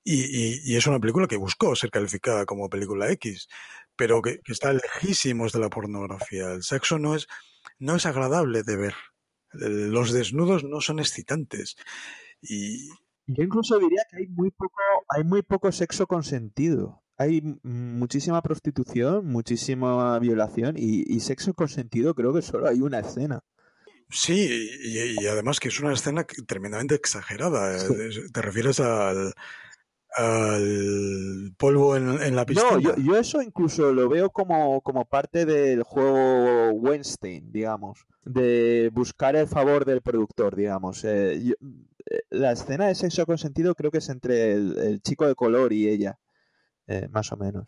[0.03, 3.47] Y, es una película que buscó ser calificada como película X,
[3.95, 6.51] pero que, está lejísimos de la pornografía.
[6.51, 7.27] El sexo no es,
[7.79, 8.95] no es agradable de ver.
[9.51, 11.75] Los desnudos no son excitantes.
[12.41, 12.89] Y,
[13.27, 14.75] yo incluso diría que hay muy poco,
[15.09, 22.41] hay muy poco sexo consentido hay muchísima prostitución, muchísima violación y, sexo consentido creo que
[22.41, 23.41] solo hay una escena.
[24.15, 27.77] Sí, y, además que es una escena tremendamente exagerada.
[28.33, 29.33] ¿Te refieres al,
[30.15, 32.71] al polvo en, la piscina?
[32.71, 39.35] No, yo, eso incluso lo veo como, como parte del juego Weinstein, digamos, de buscar
[39.35, 41.03] el favor del productor, digamos.
[41.03, 41.53] Eh,
[42.09, 45.89] eh, la escena de sexo consentido creo que es entre el chico de color y
[45.89, 46.17] ella.
[46.87, 47.67] Eh, más o menos.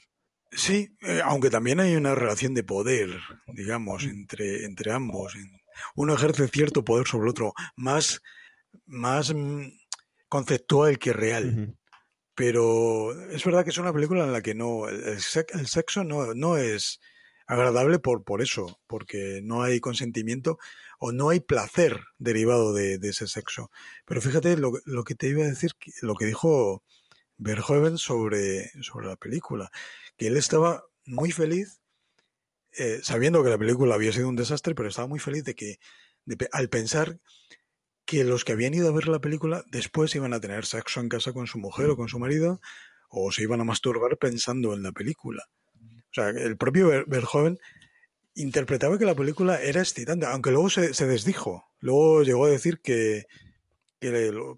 [0.51, 3.09] Sí, eh, aunque también hay una relación de poder,
[3.47, 5.35] digamos, entre, entre ambos.
[5.95, 8.21] Uno ejerce cierto poder sobre el otro, más,
[8.85, 9.67] más mm,
[10.27, 11.75] conceptual que real.
[12.35, 16.57] Pero es verdad que es una película en la que no el, sexo no, no
[16.57, 16.99] es
[17.47, 20.59] agradable por, por eso, porque no hay consentimiento
[20.99, 23.71] o no hay placer derivado de, de ese sexo.
[24.05, 25.71] Pero fíjate lo, lo, que te iba a decir,
[26.01, 26.83] lo que dijo
[27.37, 29.71] Verhoeven sobre, sobre la película,
[30.17, 31.81] que él estaba muy feliz,
[32.77, 35.79] eh, sabiendo que la película había sido un desastre, pero estaba muy feliz de que,
[36.51, 37.19] al pensar
[38.05, 41.09] que los que habían ido a ver la película después iban a tener sexo en
[41.09, 42.61] casa con su mujer o con su marido,
[43.09, 45.43] o se iban a masturbar pensando en la película.
[45.75, 47.59] O sea, el propio Verhoeven
[48.35, 51.65] interpretaba que la película era excitante, aunque luego se, se desdijo.
[51.79, 53.25] Luego llegó a decir que,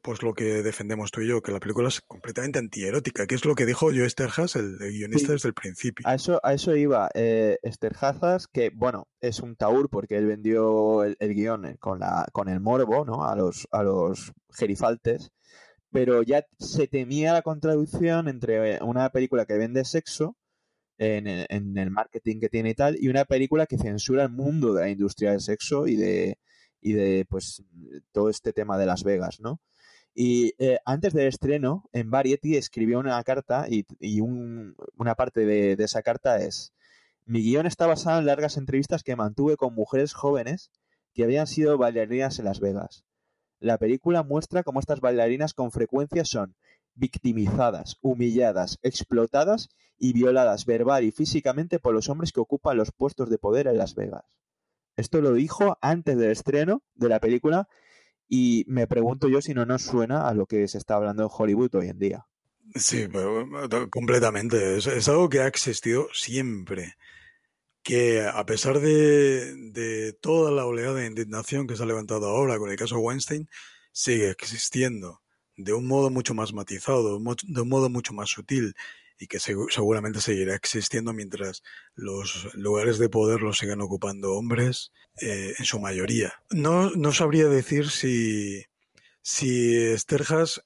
[0.02, 3.46] pues lo que defendemos tú y yo, que la película es completamente antierótica, que es
[3.46, 6.08] lo que dijo Joe Esterhaz, el, guionista, desde el principio.
[6.08, 7.10] A eso, a eso iba.
[7.14, 7.58] Eh,
[8.52, 12.60] que, bueno, es un taur porque él vendió el, guion eh, con, la, con el
[12.60, 13.26] morbo, ¿no?
[13.26, 15.32] A los, a los gerifaltes,
[15.92, 20.36] pero ya se temía la contradicción entre una película que vende sexo
[20.98, 24.74] en en el marketing que tiene y tal, y una película que censura el mundo
[24.74, 26.38] de la industria del sexo y de
[26.82, 27.64] y de pues
[28.12, 29.60] todo este tema de Las Vegas, ¿no?
[30.14, 33.86] Y eh, antes del estreno, en Variety escribió una carta y,
[34.22, 36.74] una parte de, esa carta es,
[37.26, 40.72] mi guion está basado en largas entrevistas que mantuve con mujeres jóvenes
[41.14, 43.04] que habían sido bailarinas en Las Vegas.
[43.60, 46.56] La película muestra cómo estas bailarinas con frecuencia son
[46.96, 53.30] victimizadas, humilladas, explotadas y violadas verbal y físicamente por los hombres que ocupan los puestos
[53.30, 54.26] de poder en Las Vegas.
[55.00, 57.68] Esto lo dijo antes del estreno de la película
[58.28, 61.30] y me pregunto yo si no nos suena a lo que se está hablando en
[61.32, 62.26] Hollywood hoy en día.
[62.76, 63.08] Sí,
[63.90, 64.78] completamente.
[64.78, 66.96] Es, algo que ha existido siempre.
[67.82, 72.58] Que a pesar de, de, toda la oleada de indignación que se ha levantado ahora
[72.58, 73.50] con el caso Weinstein,
[73.92, 75.22] sigue existiendo
[75.56, 78.76] de un modo mucho más matizado, de un modo mucho más sutil
[79.20, 81.62] y que seguramente seguirá existiendo mientras
[81.94, 86.34] los lugares de poder los sigan ocupando hombres eh, en su mayoría.
[86.50, 88.64] No, no sabría decir si,
[89.22, 90.64] si Esterjas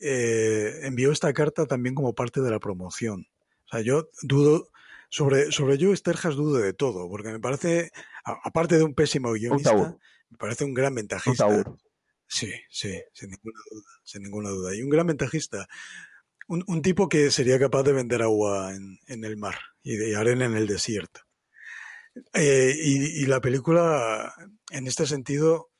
[0.00, 3.26] eh, envió esta carta también como parte de la promoción.
[3.64, 4.68] O sea, yo dudo,
[5.08, 7.90] sobre, sobre yo Esterjas dudo de todo, porque me parece,
[8.24, 9.96] aparte de un pésimo guionista,
[10.28, 11.46] me parece un gran ventajista.
[12.26, 14.74] Sí, sí, sin ninguna duda, sin ninguna duda.
[14.74, 15.68] Y un gran ventajista.
[16.52, 20.54] Un, tipo que sería capaz de vender agua en, el mar y de arena en
[20.54, 21.20] el desierto.
[22.34, 24.34] Eh, y, la película,
[24.70, 25.70] en este sentido,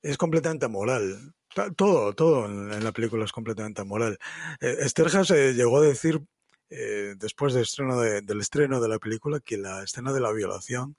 [0.00, 1.34] es completamente amoral.
[1.76, 4.18] Todo, todo en, la película es completamente amoral.
[4.62, 6.22] Eh, Esterjas eh, llegó a decir,
[6.70, 10.96] después del estreno del estreno de la película, que la escena de la violación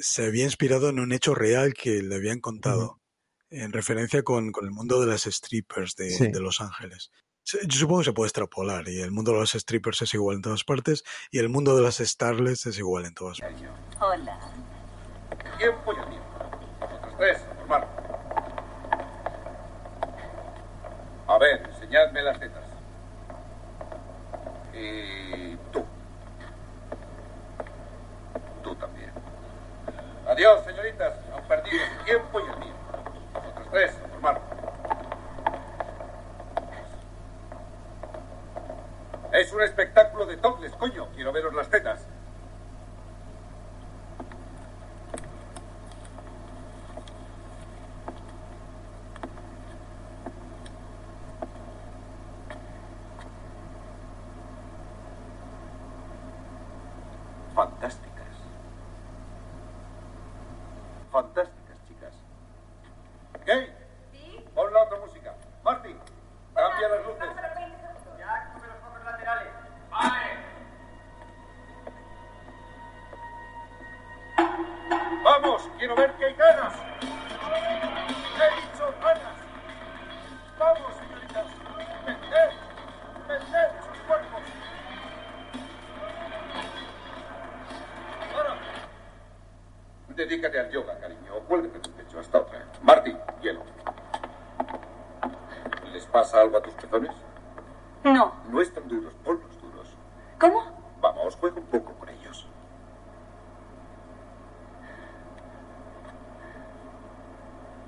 [0.00, 3.02] se había inspirado en un hecho real que le habían contado,
[3.50, 7.10] en referencia con, el mundo de las strippers de Los Ángeles.
[7.44, 10.42] Yo supongo que se puede extrapolar y el mundo de los strippers es igual en
[10.42, 13.68] todas partes y el mundo de las starlets es igual en todas partes.
[14.00, 14.40] Hola.
[15.58, 16.22] Tiempo y amigo.
[16.80, 17.86] Vosotros tres, formar.
[21.26, 22.64] A ver, enseñadme las tetas.
[24.72, 25.84] Y tú.
[28.62, 29.12] Tú también.
[30.26, 31.12] Adiós, señoritas.
[31.36, 32.74] Han perdido su tiempo y el mío.
[33.34, 34.63] Vosotros tres, formar.
[39.34, 41.08] Es un espectáculo de topless, coño.
[41.12, 42.06] Quiero veros las tetas.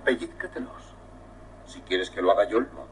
[0.07, 0.95] pellízcatelos.
[1.67, 2.86] Si quieres que lo haga yo, lo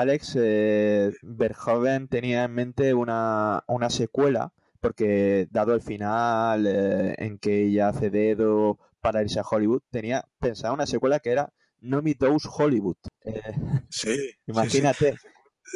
[0.00, 7.66] Alex eh, Verhoeven tenía en mente una, secuela, porque dado el final eh, en que
[7.66, 12.14] ella hace dedo para irse a Hollywood, tenía pensado una secuela que era No Me
[12.14, 12.96] Those Hollywood.
[13.24, 13.42] Eh,
[13.88, 14.30] sí.
[14.46, 15.16] Imagínate.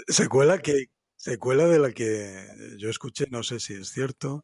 [0.09, 2.47] Secuela que secuela de la que
[2.79, 4.43] yo escuché, no sé si es cierto,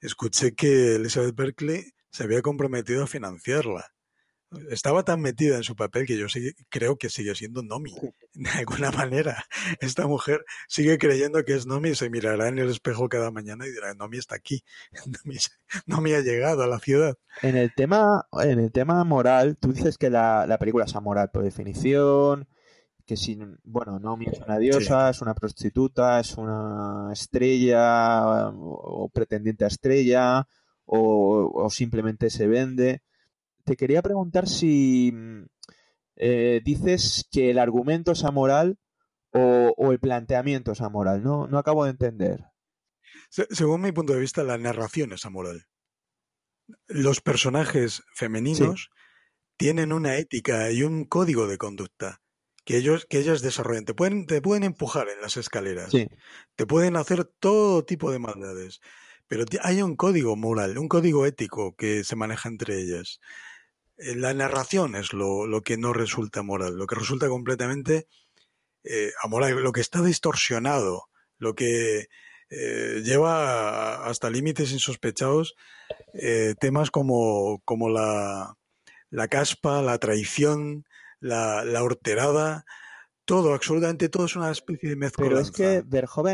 [0.00, 3.86] escuché que Elizabeth Berkeley se había comprometido a financiarla.
[4.70, 6.26] Estaba tan metida en su papel que yo
[6.70, 7.92] creo que sigue siendo Nomi,
[8.34, 9.44] de alguna manera.
[9.80, 13.66] Esta mujer sigue creyendo que es Nomi y se mirará en el espejo cada mañana
[13.66, 14.62] y dirá, Nomi está aquí,
[15.86, 17.16] Nomi, ha llegado a la ciudad.
[17.42, 21.44] En el tema, en el tema moral, tú dices que la, película es amoral por
[21.44, 22.48] definición,
[23.04, 29.64] que si, bueno, Nomi es una diosa, es una prostituta, es una estrella o, pretendiente
[29.64, 30.46] a estrella
[30.86, 33.02] o simplemente se vende
[33.68, 35.44] te quería preguntar si mm,
[36.16, 38.78] eh, dices que el argumento es amoral
[39.30, 41.22] o, el planteamiento es amoral.
[41.22, 42.44] No, no acabo de entender.
[43.28, 45.66] según mi punto de vista, la narración es amoral.
[46.86, 48.90] Los personajes femeninos
[49.58, 52.22] tienen una ética y un código de conducta
[52.64, 53.84] que ellos que ellas desarrollan.
[53.84, 55.92] Te pueden, te pueden empujar en las escaleras.
[56.56, 58.80] Te pueden hacer todo tipo de maldades.
[59.26, 63.20] pero hay un código moral, un código ético que se maneja entre ellas.
[63.98, 68.06] Eh, la narración es lo, lo que no resulta moral, lo que resulta completamente
[68.84, 72.06] eh, amoral, lo que está distorsionado, lo que
[72.50, 75.54] eh, lleva hasta límites insospechados
[76.14, 78.56] eh, temas como, como la,
[79.10, 80.84] la, caspa, la traición,
[81.20, 82.64] la, la, horterada,
[83.26, 85.26] todo, absolutamente todo es una especie de mezcla.
[85.26, 85.84] Pero es que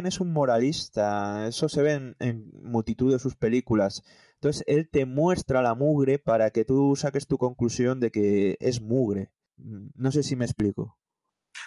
[0.04, 4.04] es un moralista, eso se ve en, en multitud de sus películas.
[4.44, 8.82] Entonces él te muestra la mugre para que tú saques tu conclusión de que es
[8.82, 9.30] mugre.
[9.56, 10.98] No sé si me explico.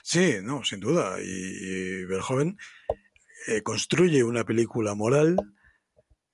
[0.03, 1.15] Sí, no, sin duda.
[1.19, 2.55] Y, Verhoeven
[3.47, 5.37] eh, construye una película moral,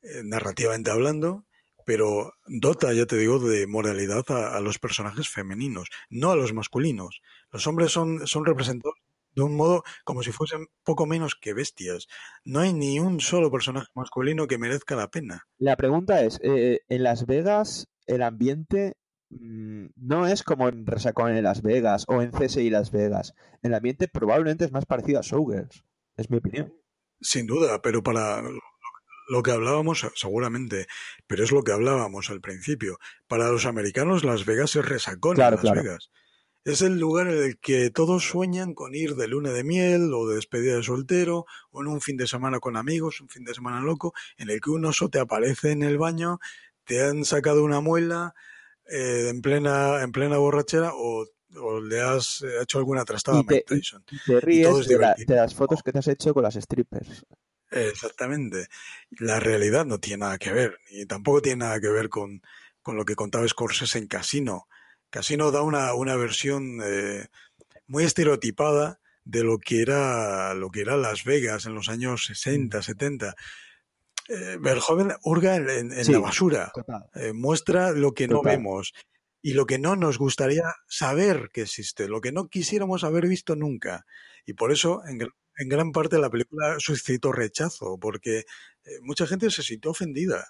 [0.02, 1.46] eh, narrativamente hablando,
[1.86, 6.52] pero dota, ya te digo, de moralidad a, a, los personajes femeninos, no a los
[6.52, 7.22] masculinos.
[7.54, 8.98] Los hombres son, son representados
[9.36, 12.08] de un modo como si fuesen poco menos que bestias.
[12.44, 15.48] No hay ni un solo personaje masculino que merezca la pena.
[15.58, 18.98] La pregunta es, eh, en Las Vegas el ambiente
[19.30, 23.34] mmm, no es como en Resacón en Las Vegas o en CSI Las Vegas.
[23.62, 25.84] El ambiente probablemente es más parecido a Showgirls,
[26.18, 26.74] es mi opinión.
[27.22, 28.42] Sin duda, pero para
[29.30, 30.88] lo que hablábamos, seguramente,
[31.28, 32.98] pero es lo que hablábamos al principio.
[33.28, 35.84] Para los americanos, Las Vegas es resacón claro, Las claro.
[35.84, 36.12] Vegas.
[36.66, 40.28] Es el lugar en el que todos sueñan con ir de luna de miel o
[40.28, 43.54] de despedida de soltero o en un fin de semana con amigos, un fin de
[43.54, 46.40] semana loco, en el que un oso te aparece en el baño,
[46.86, 48.34] te han sacado una muela
[48.90, 51.26] eh, en, plena, en plena borrachera o,
[51.58, 54.06] o le has hecho alguna trastada a Mike Tyson.
[54.10, 57.26] Y te ríes de, la, de, las fotos que te has hecho con las strippers.
[57.72, 58.68] Exactamente.
[59.20, 62.42] La realidad no tiene nada que ver, y tampoco tiene nada que ver con,
[62.82, 64.68] con lo que contaba Scorsese en Casino.
[65.14, 67.28] Casino da una, una versión eh,
[67.86, 72.82] muy estereotipada de lo que era lo que era Las Vegas en los años 60,
[72.82, 73.36] 70.
[74.30, 76.72] Eh, Verhoeven hurga en, en, en sí, la basura,
[77.14, 78.44] eh, muestra lo que total.
[78.44, 78.94] no vemos
[79.44, 83.56] y lo que no nos gustaría saber que existe, lo que no quisiéramos haber visto
[83.56, 84.08] nunca.
[84.48, 85.22] Y por eso, en,
[85.58, 88.46] en gran parte, la película suscitó rechazo, porque eh,
[89.04, 90.48] mucha gente se sintió ofendida.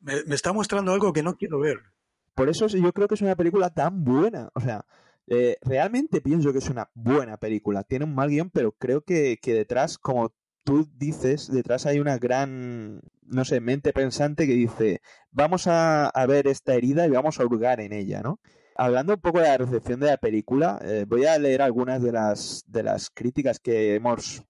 [0.00, 1.93] Me, me está mostrando algo que no quiero ver
[2.34, 4.50] por eso yo creo que es una película tan buena.
[4.54, 4.84] O sea,
[5.26, 7.84] eh, realmente pienso que es una buena película.
[7.84, 13.00] Tiene un mal guion, pero creo que, detrás, como tú dices, detrás hay una gran,
[13.22, 17.80] no sé, mente pensante que dice, vamos a, ver esta herida y vamos a hurgar
[17.80, 18.40] en ella, ¿no?
[18.76, 22.12] Hablando un poco de la recepción de la película, eh, voy a leer algunas de
[22.12, 24.44] las, de las críticas que hemos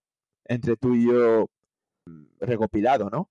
[0.46, 1.50] entre tú y yo
[2.40, 3.30] recopilado, ¿no?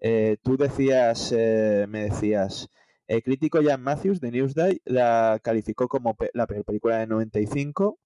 [0.00, 2.68] Eh, tú decías, me decías,
[3.06, 7.98] el crítico Jan Matthews de Newsday la calificó como pe la peor película de 95,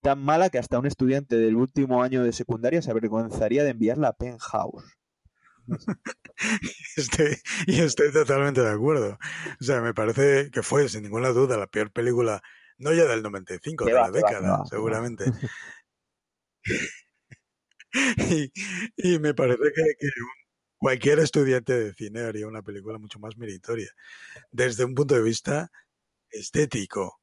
[0.00, 4.08] tan mala que hasta un estudiante del último año de secundaria se avergonzaría de enviarla
[4.08, 4.84] a Penthouse.
[6.96, 7.36] Estoy,
[7.66, 9.18] y estoy totalmente de acuerdo.
[9.60, 12.42] O sea, me parece que fue, sin ninguna duda, la peor película,
[12.78, 15.24] no ya del 95, de va, la década, va, seguramente.
[18.30, 18.52] y,
[18.96, 20.08] y, me parece que, que
[20.80, 23.92] cualquier estudiante de cine haría una película mucho más meritoria.
[24.50, 25.70] Desde un punto de vista
[26.30, 27.20] estético,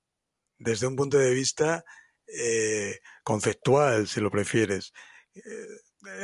[0.59, 1.83] desde un punto de vista
[2.27, 4.93] eh, conceptual, si lo prefieres.
[5.33, 5.41] Eh,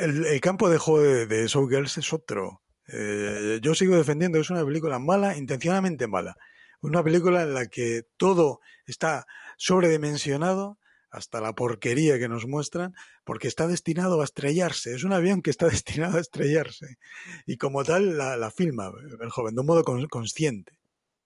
[0.00, 2.62] el, campo de juego de, de Showgirls es otro.
[2.86, 6.36] Eh, yo sigo defendiendo que es una película mala, intencionadamente mala.
[6.80, 9.26] Una película en la que todo está
[9.56, 10.78] sobredimensionado,
[11.14, 12.92] hasta la porquería que nos muestran,
[13.24, 14.94] porque está destinado a estrellarse.
[14.94, 16.96] Es un avión que está destinado a estrellarse.
[17.46, 18.90] Y como tal, la, filma
[19.20, 20.78] el joven, de un modo con, consciente.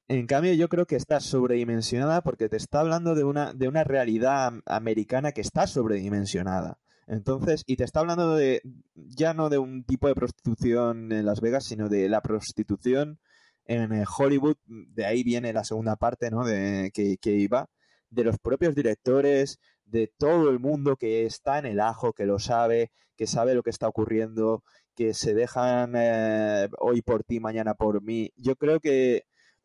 [0.07, 3.85] En cambio, yo creo que está sobredimensionada porque te está hablando de una, de una
[3.85, 6.79] realidad americana que está sobredimensionada.
[7.07, 8.61] Entonces, y te está hablando de
[8.95, 13.19] ya no de un tipo de prostitución en Las Vegas, sino de la prostitución
[13.65, 14.57] en Hollywood.
[14.67, 16.45] De ahí viene la segunda parte, ¿no?
[16.45, 17.69] De que iba
[18.11, 19.59] de los propios directores,
[19.91, 23.63] de todo el mundo que está en el ajo, que lo sabe, que sabe lo
[23.63, 24.63] que está ocurriendo,
[24.95, 28.33] que se dejan eh, hoy por ti, mañana por mí.
[28.37, 29.25] Yo creo que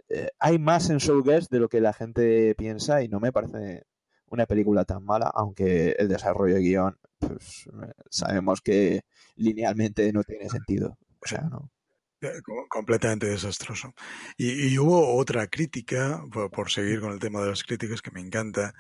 [0.10, 3.84] eh, hay más en Showgirls de lo que la gente piensa y no me parece
[4.28, 7.70] una película tan mala, aunque el desarrollo de guion, pues
[8.10, 9.02] sabemos que
[9.36, 10.98] linealmente no tiene sentido.
[11.20, 11.72] O sea, no
[12.70, 13.94] completamente desastroso.
[14.38, 18.12] Y, y, hubo otra crítica, por, por, seguir con el tema de las críticas que
[18.12, 18.74] me encanta,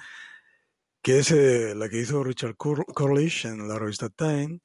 [1.03, 4.61] que es eh, la que hizo Richard Corlish en la revista Time,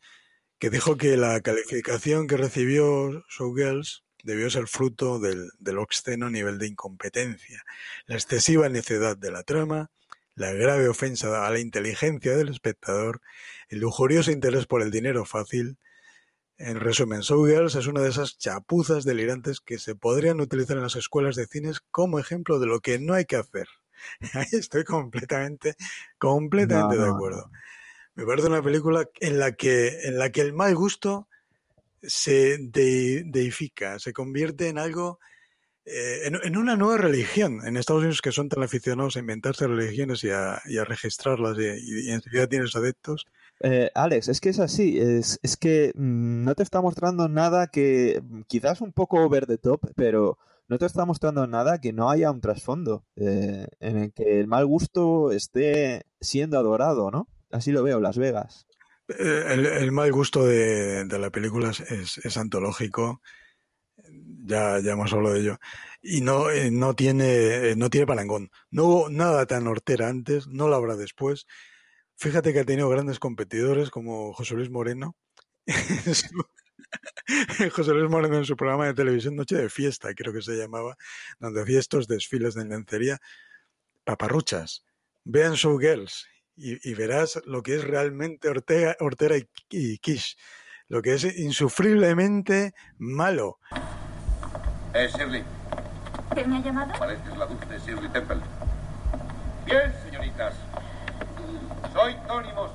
[0.59, 6.59] que dijo que la calificación que recibió Showgirls debió ser fruto del, del obsceno nivel
[6.59, 7.65] de incompetencia,
[8.07, 9.91] la excesiva necedad de la trama,
[10.37, 13.21] la grave ofensa a la inteligencia del espectador,
[13.69, 15.77] el lujurioso interés por el dinero fácil,
[16.59, 20.97] En resumen, Showgirls es una de esas chapuzas delirantes que se podrían utilizar en las
[20.97, 23.69] escuelas de cines como ejemplo de lo que no hay que hacer.
[24.35, 25.75] Ahí estoy completamente,
[26.19, 27.51] completamente No, de acuerdo.
[28.15, 31.29] Me parece una película en la que, en la que el mal gusto
[32.03, 35.21] se de- deifica, se convierte en algo,
[35.85, 37.61] eh, en, en una nueva religión.
[37.67, 41.57] En Estados Unidos que son tan aficionados a inventarse religiones y a, y a registrarlas
[41.59, 43.27] y, y enseguida tienes adeptos.
[43.61, 47.67] Eh, Alex, es que es así, es, es que mm, no te está mostrando nada
[47.67, 50.39] que mm, quizás un poco over the top, pero
[50.69, 54.47] no te está mostrando nada que no haya un trasfondo eh, en el que el
[54.47, 57.29] mal gusto esté siendo adorado, ¿no?
[57.51, 58.67] Así lo veo, Las Vegas.
[59.09, 63.23] Eh, El, mal gusto de, la película es, antológico,
[64.45, 65.59] ya, hemos hablado de ello,
[66.03, 68.51] y no, eh, tiene, no tiene parangón.
[68.71, 71.47] No hubo nada tan hortera antes, no lo habrá después.
[72.17, 75.17] Fíjate que ha tenido grandes competidores como José Luis Moreno.
[77.73, 80.97] José Luis Moreno en su programa de televisión Noche de Fiesta, creo que se llamaba,
[81.39, 83.19] donde hacía estos desfiles de lencería.
[84.05, 84.85] Paparruchas,
[85.25, 86.27] vean Showgirls
[86.57, 90.37] y, y verás lo que es realmente Ortega, Ortega y, y Kish,
[90.89, 93.59] lo que es insufriblemente malo.
[94.95, 95.45] Eh, Shirley,
[96.33, 96.99] ¿Quién me ha llamado?
[96.99, 98.39] pareces la dulce Shirley Temple.
[99.67, 100.55] Bien, señoritas.
[101.93, 102.71] Soy Tony Moss.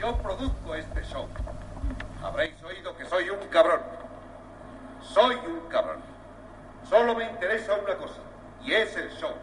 [0.00, 1.28] Yo produzco este show.
[2.22, 3.80] Habréis oído que soy un cabrón.
[5.02, 6.00] Soy un cabrón.
[6.88, 8.20] Solo me interesa una cosa,
[8.62, 9.34] y es el show.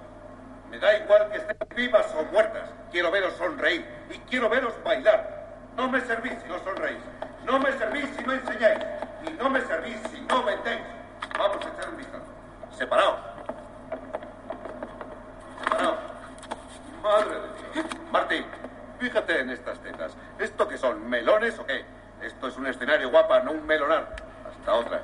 [0.70, 2.70] Me da igual que estén vivas o muertas.
[2.92, 5.48] Quiero veros sonreír y quiero veros bailar.
[5.76, 7.00] No me servís si no sonreís.
[7.46, 8.80] No me servís si no enseñáis.
[9.26, 10.82] Y no me servís si no vendéis.
[11.38, 12.26] Vamos a echar un vistazo.
[12.72, 13.20] Separaos.
[15.64, 16.00] Separaos.
[17.02, 17.86] Madre de Dios.
[18.12, 18.46] Martín,
[19.00, 20.18] fíjate en estas tetas.
[20.38, 21.10] ¿Esto qué son?
[21.10, 21.86] ¿Melones o qué?
[22.22, 24.16] Esto es un escenario guapa, no un melonar.
[24.50, 25.02] Hasta otra.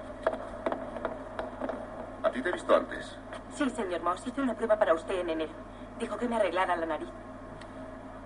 [2.24, 3.15] ¿A ti te he visto antes?
[3.55, 5.51] Sí, señor Moss, hice una prueba para usted en enero.
[5.99, 7.09] Dijo que me arreglara la nariz.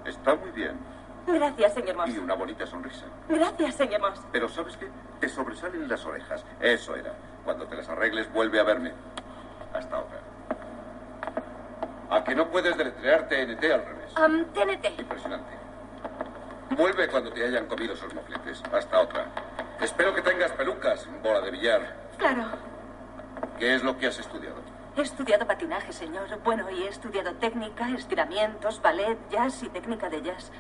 [0.06, 0.80] Está muy bien.
[1.28, 2.10] Gracias, señor Moss.
[2.10, 3.06] Y una bonita sonrisa.
[3.48, 4.20] Gracias, señor Moss.
[4.32, 4.90] Pero ¿sabes qué?
[5.22, 6.44] Te sobresalen las orejas.
[6.60, 7.14] Eso era.
[7.46, 8.92] Cuando te las arregles, vuelve a verme.
[9.74, 10.22] Hasta ahora.
[12.10, 14.14] ¿A que no puedes deletrear TNT al revés?
[14.54, 15.00] TNT.
[15.00, 15.52] Impresionante.
[16.72, 18.62] Vuelve cuando te hayan comido esos mofletes.
[18.72, 19.28] Hasta otra.
[19.80, 21.96] Espero que tengas pelucas, bola de billar.
[22.18, 22.48] Claro.
[23.60, 24.58] ¿Qué es lo que has estudiado?
[24.98, 26.28] He estudiado patinaje, señor.
[26.44, 30.52] Bueno, y he estudiado técnica, estiramientos, ballet, jazz y técnica de jazz.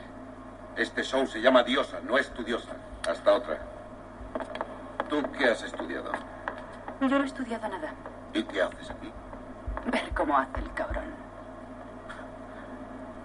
[0.78, 2.78] Este show se llama Diosa, no estudiosa.
[3.08, 3.60] Hasta otra.
[5.10, 6.12] ¿Tú qué has estudiado?
[7.02, 7.96] Yo no he estudiado nada.
[8.32, 9.12] ¿Y qué haces aquí?
[9.92, 11.16] Ver cómo hace el cabrón.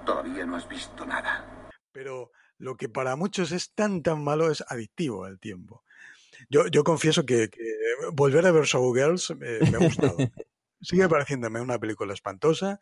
[0.07, 1.45] Todavía no has visto nada.
[1.93, 5.85] Pero lo que para muchos es tan tan malo es adictivo al tiempo.
[6.49, 7.61] Yo, yo confieso que, que
[8.13, 10.17] volver a ver Showgirls eh, me ha gustado.
[10.81, 12.81] Sigue pareciéndome una película espantosa,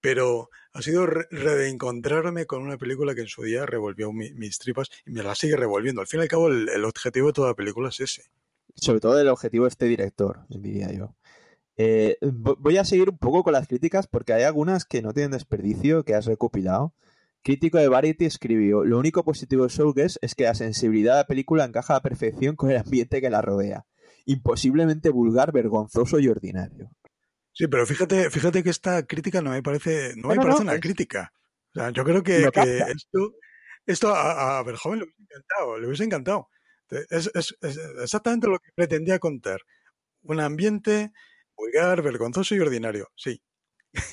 [0.00, 4.58] pero ha sido re- reencontrarme con una película que en su día revolvió mi- mis
[4.58, 6.00] tripas y me la sigue revolviendo.
[6.00, 8.22] Al fin y al cabo, el, objetivo de toda la película es ese.
[8.74, 11.14] Sobre todo el objetivo de este director, diría yo.
[11.76, 15.12] Eh, vo- voy a seguir un poco con las críticas porque hay algunas que no
[15.12, 16.94] tienen desperdicio que has recopilado.
[17.42, 21.26] Crítico de Variety escribió: Lo único positivo de Showgirls es que la sensibilidad de la
[21.26, 23.86] película encaja a la perfección con el ambiente que la rodea.
[24.26, 26.90] Imposiblemente vulgar, vergonzoso y ordinario.
[27.52, 30.64] Sí, pero fíjate, fíjate que esta crítica no me parece, no me No, parece no,
[30.64, 31.32] una es- crítica.
[31.74, 32.38] O sea, yo creo que,
[32.88, 33.34] esto,
[33.86, 36.48] esto a, a Verhoeven le hubiese encantado, le hubiese encantado.
[37.10, 39.60] Es, es- es exactamente lo que pretendía contar.
[40.22, 41.12] Un ambiente
[41.56, 43.08] vulgar, vergonzoso y ordinario.
[43.16, 43.40] Sí.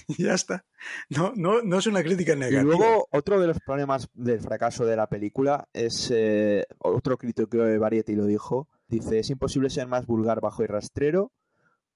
[0.07, 0.65] Y ya está.
[1.09, 2.63] No, no, no es una crítica Y negativa.
[2.63, 7.77] luego, otro de los problemas del fracaso de la película es, eh, otro crítico de
[7.77, 11.31] Variety lo dijo, dice, es imposible ser más vulgar, bajo y rastrero,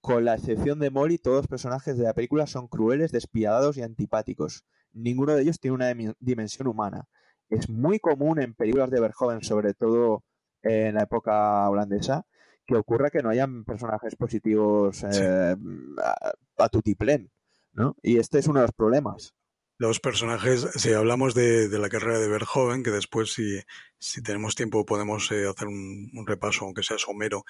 [0.02, 3.84] con la excepción de Molly, todos los personajes de la película son crueles, despiadados y
[3.84, 4.66] antipáticos.
[4.94, 7.08] Ninguno de ellos tiene una dimensión humana.
[7.50, 10.24] Es muy común en películas de Verhoeven, sobre todo
[10.64, 12.26] en la época holandesa,
[12.66, 15.56] que ocurra que no hayan personajes positivos eh,
[16.04, 17.32] a, a tutiplén,
[17.74, 17.96] ¿no?
[18.02, 19.34] Y este es uno de los problemas.
[19.78, 23.60] Los personajes, si hablamos de, de la carrera de Verhoeven, que después si,
[23.98, 27.46] si tenemos tiempo podemos eh, hacer un, un repaso, aunque sea somero,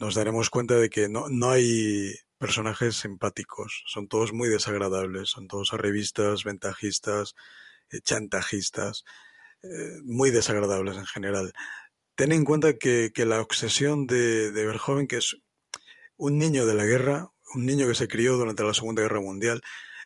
[0.00, 5.48] nos daremos cuenta de que no, no hay personajes simpáticos, son todos muy desagradables, son
[5.48, 7.34] todos arribistas, ventajistas,
[7.90, 9.04] eh, chantajistas,
[9.62, 11.52] eh, muy desagradables en general.
[12.14, 15.36] Ten en cuenta que, que la obsesión de, de Verhoeven, que es
[16.16, 19.62] un niño de la guerra, un niño que se crió durante la Segunda Guerra Mundial,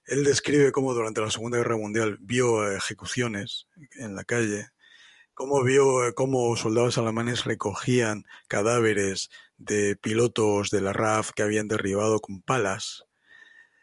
[0.06, 3.68] él describe cómo durante la Segunda Guerra Mundial vio ejecuciones
[3.98, 4.68] en la calle,
[5.34, 9.30] cómo vio eh, cómo soldados alemanes recogían cadáveres
[9.60, 13.04] de pilotos de la RAF que habían derribado con palas.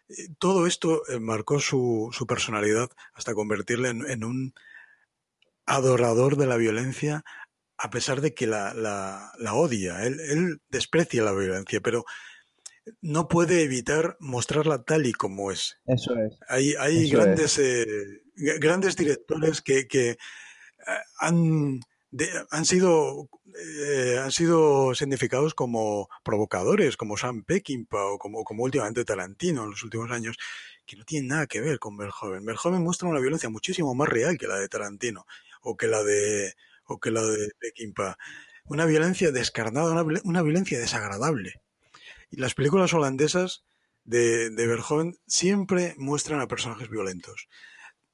[0.10, 4.54] Eh, todo esto eh, marcó su, su personalidad hasta convertirle en, un
[5.66, 7.24] adorador de la violencia
[7.78, 10.04] a pesar de que la, la, odia.
[10.04, 12.06] Él, él, desprecia la violencia, pero
[13.02, 15.78] no puede evitar mostrarla tal y como es.
[15.86, 16.40] Eso es.
[16.48, 17.62] Hay, hay grandes,
[18.34, 20.18] grandes directores que, que
[21.20, 21.82] han,
[22.52, 29.06] han sido eh, han sido significados como provocadores, como Sam Peckinpah o como, como últimamente
[29.06, 30.38] Tarantino en los últimos años,
[30.86, 32.46] que no tienen nada que ver con Verhoeven.
[32.46, 35.26] Verhoeven muestra una violencia muchísimo más real que la de Tarantino
[35.62, 36.54] o que la de
[36.86, 38.18] o que la de Peckinpah.
[38.66, 41.62] Una violencia descarnada, una, una violencia desagradable.
[42.30, 43.64] Y las películas holandesas
[44.04, 47.48] de, de Verhoeven siempre muestran a personajes violentos.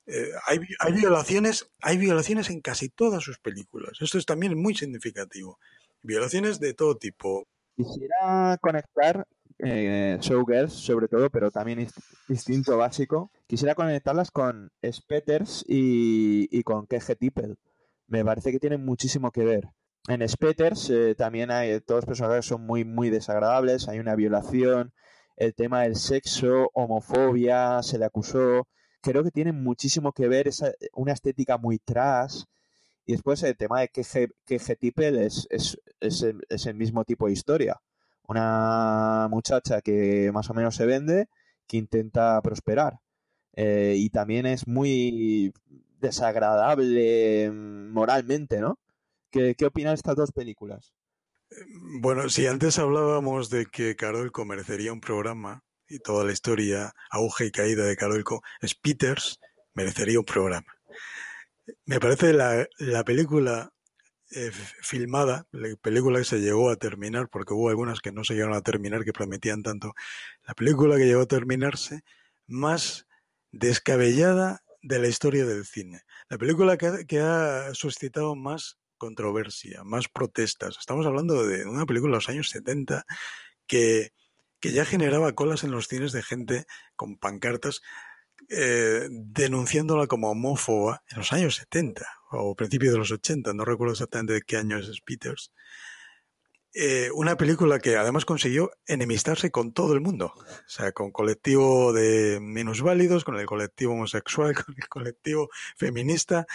[0.06, 0.60] Eh, hay,
[0.94, 3.98] violaciones, hay violaciones en casi todas sus películas.
[4.02, 5.60] Esto es también muy significativo.
[6.02, 7.48] Violaciones de todo tipo.
[7.76, 9.26] Quisiera conectar
[9.60, 11.88] eh, Showgirls, sobre todo, pero también
[12.28, 13.32] Instinto Básico.
[13.48, 17.58] Quisiera conectarlas con Spetters y, con KG Tippel.
[18.08, 19.70] Me parece que tienen muchísimo que ver.
[20.10, 23.88] En Spetters eh, también hay, todos los personajes son muy, muy desagradables.
[23.88, 24.92] Hay una violación,
[25.38, 28.68] el tema del sexo, homofobia, se le acusó
[29.04, 32.44] creo que tiene muchísimo que ver esa, una estética muy trash.
[33.06, 34.32] Y después el tema de que G,
[35.20, 37.82] es, es, es, el, mismo tipo de historia.
[38.28, 41.28] Una muchacha que más o menos se vende,
[41.68, 43.00] que intenta prosperar.
[43.56, 45.54] Eh, y también es muy
[46.00, 48.80] desagradable moralmente, ¿no?
[49.30, 50.94] ¿Qué, qué opinan estas dos películas?
[52.00, 55.64] Bueno, si antes hablábamos de que Carol comerciaría un programa,
[55.94, 59.40] y toda la historia, auge y caída de Carolco, es Peters,
[59.76, 60.74] merecería un programa.
[61.86, 63.72] Me parece la, la película
[64.32, 68.34] eh, filmada, la película que se llegó a terminar, porque hubo algunas que no se
[68.34, 69.94] llegaron a terminar, que prometían tanto,
[70.48, 72.02] la película que llegó a terminarse
[72.48, 73.06] más
[73.52, 76.02] descabellada de la historia del cine.
[76.28, 80.78] La película que, que ha suscitado más controversia, más protestas.
[80.80, 83.06] Estamos hablando de una película de los años 70
[83.68, 84.12] que
[84.64, 87.82] que ya generaba colas en los cines de gente con pancartas
[88.48, 93.92] eh, denunciándola como homófoba en los años 70 o principios de los 80, no recuerdo
[93.92, 95.52] exactamente de qué año es Peters.
[96.74, 101.92] Eh, una película que además consiguió enemistarse con todo el mundo, o sea, con colectivo
[101.92, 106.48] de minusválidos, con el colectivo homosexual, con el colectivo feminista,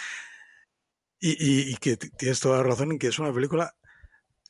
[1.19, 3.75] y, y que tienes toda la razón en que es una película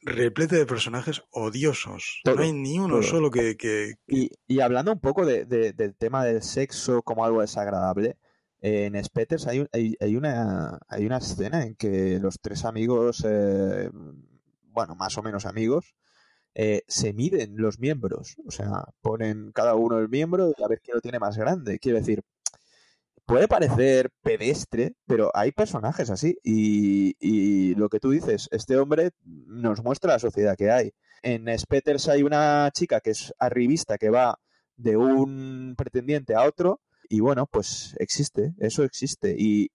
[0.01, 2.21] replete de personajes odiosos.
[2.25, 3.95] no hay ni uno solo que...
[4.07, 8.17] Y, hablando un poco de, del tema del sexo como algo desagradable,
[8.61, 13.89] en Spetters hay, hay, una, hay una escena en que los tres amigos, eh,
[14.63, 15.95] bueno, más o menos amigos,
[16.55, 18.35] eh, se miden los miembros.
[18.45, 21.79] O sea, ponen cada uno el miembro y a ver quién lo tiene más grande.
[21.79, 22.21] Quiero decir,
[23.29, 26.39] puede parecer pedestre, pero hay personajes así.
[26.43, 30.91] Y, lo que tú dices, este hombre nos muestra la sociedad que hay.
[31.21, 34.39] En Spetters hay una chica que es arribista que va
[34.77, 36.81] de un pretendiente a otro.
[37.07, 39.35] Y bueno, pues existe, eso existe.
[39.37, 39.71] Y,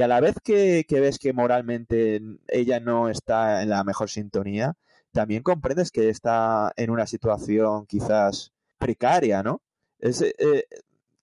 [0.00, 4.74] a la vez que, ves que moralmente ella no está en la mejor sintonía,
[5.12, 9.62] también comprendes que está en una situación quizás precaria, ¿no?
[10.00, 10.64] Es, eh,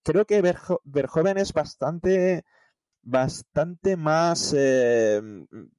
[0.03, 0.41] creo que
[0.83, 2.43] Verhoeven es bastante,
[3.01, 5.21] bastante más eh,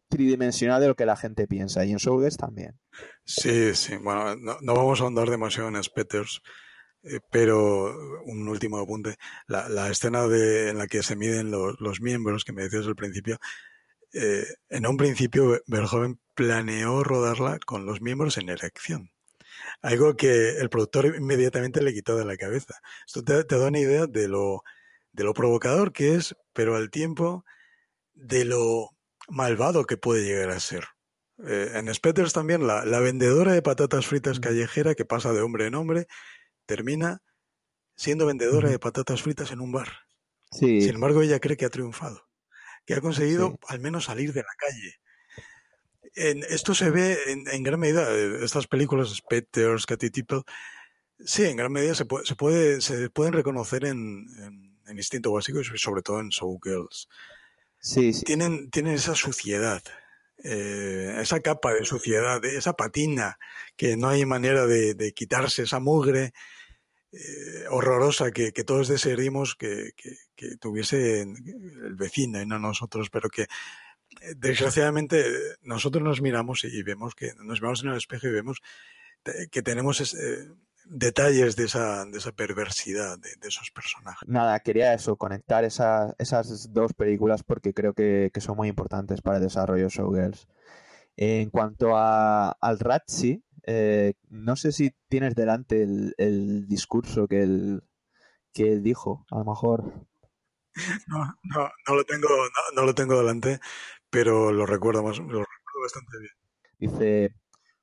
[0.09, 2.79] tridimensional de lo que la gente piensa, y en Showgirls también.
[3.25, 6.41] Sí, sí, bueno, no, vamos a ahondar demasiado en Spetters,
[7.03, 9.17] eh, pero un último apunte.
[9.47, 13.39] La, escena de, en la que se miden los, miembros, que me decías al principio,
[14.13, 19.12] eh, en un principio Verhoeven planeó rodarla con los miembros en erección
[19.83, 22.75] algo que el productor inmediatamente le quitó de la cabeza.
[23.07, 24.63] Esto te, da una idea de lo,
[25.13, 27.45] de lo provocador que es, pero al tiempo
[28.15, 28.91] de lo
[29.29, 30.85] malvado que puede llegar a ser.
[31.47, 35.67] Eh, en Spetters también la, la, vendedora de patatas fritas callejera que pasa de hombre
[35.67, 36.07] en hombre
[36.67, 37.21] termina
[37.97, 39.89] siendo vendedora de patatas fritas en un bar.
[40.51, 42.29] Sin embargo, ella cree que ha triunfado,
[42.85, 44.97] que ha conseguido al menos salir de la calle,
[46.15, 50.43] en, esto se ve en, gran medida, eh, estas películas, Spetters, Cathy Tipple,
[51.25, 55.61] sí, en gran medida se, puede, se, puede, se pueden reconocer en, en, Instinto Básico
[55.61, 57.09] y sobre todo en Showgirls.
[57.79, 58.25] Sí, sí.
[58.25, 59.83] Tienen, tienen esa suciedad,
[60.45, 63.39] eh, esa capa de suciedad, esa patina
[63.77, 66.35] que no hay manera de, de quitarse, esa mugre
[67.13, 73.09] eh, horrorosa que, que, todos desearíamos que, que, que, tuviese el vecino y no nosotros,
[73.11, 73.47] pero que
[74.37, 75.25] desgraciadamente
[75.63, 78.63] nosotros nos miramos y vemos que nos miramos en el espejo y vemos
[79.51, 80.49] que tenemos eh,
[80.85, 84.29] detalles de esa, de esa perversidad de, esos personajes.
[84.29, 89.37] Nada, quería eso, conectar esa, esas dos películas porque creo que, son muy importantes para
[89.39, 90.49] el desarrollo de Showgirls.
[91.17, 97.83] En cuanto a, al Ratzi, eh, no sé si tienes delante el, discurso que él,
[98.53, 100.07] que él dijo, a lo mejor.
[101.07, 102.29] No, no, no lo tengo,
[102.75, 103.61] no, lo tengo delante,
[104.13, 106.33] pero lo recuerdo más, lo recuerdo bastante bien.
[106.79, 107.35] Dice,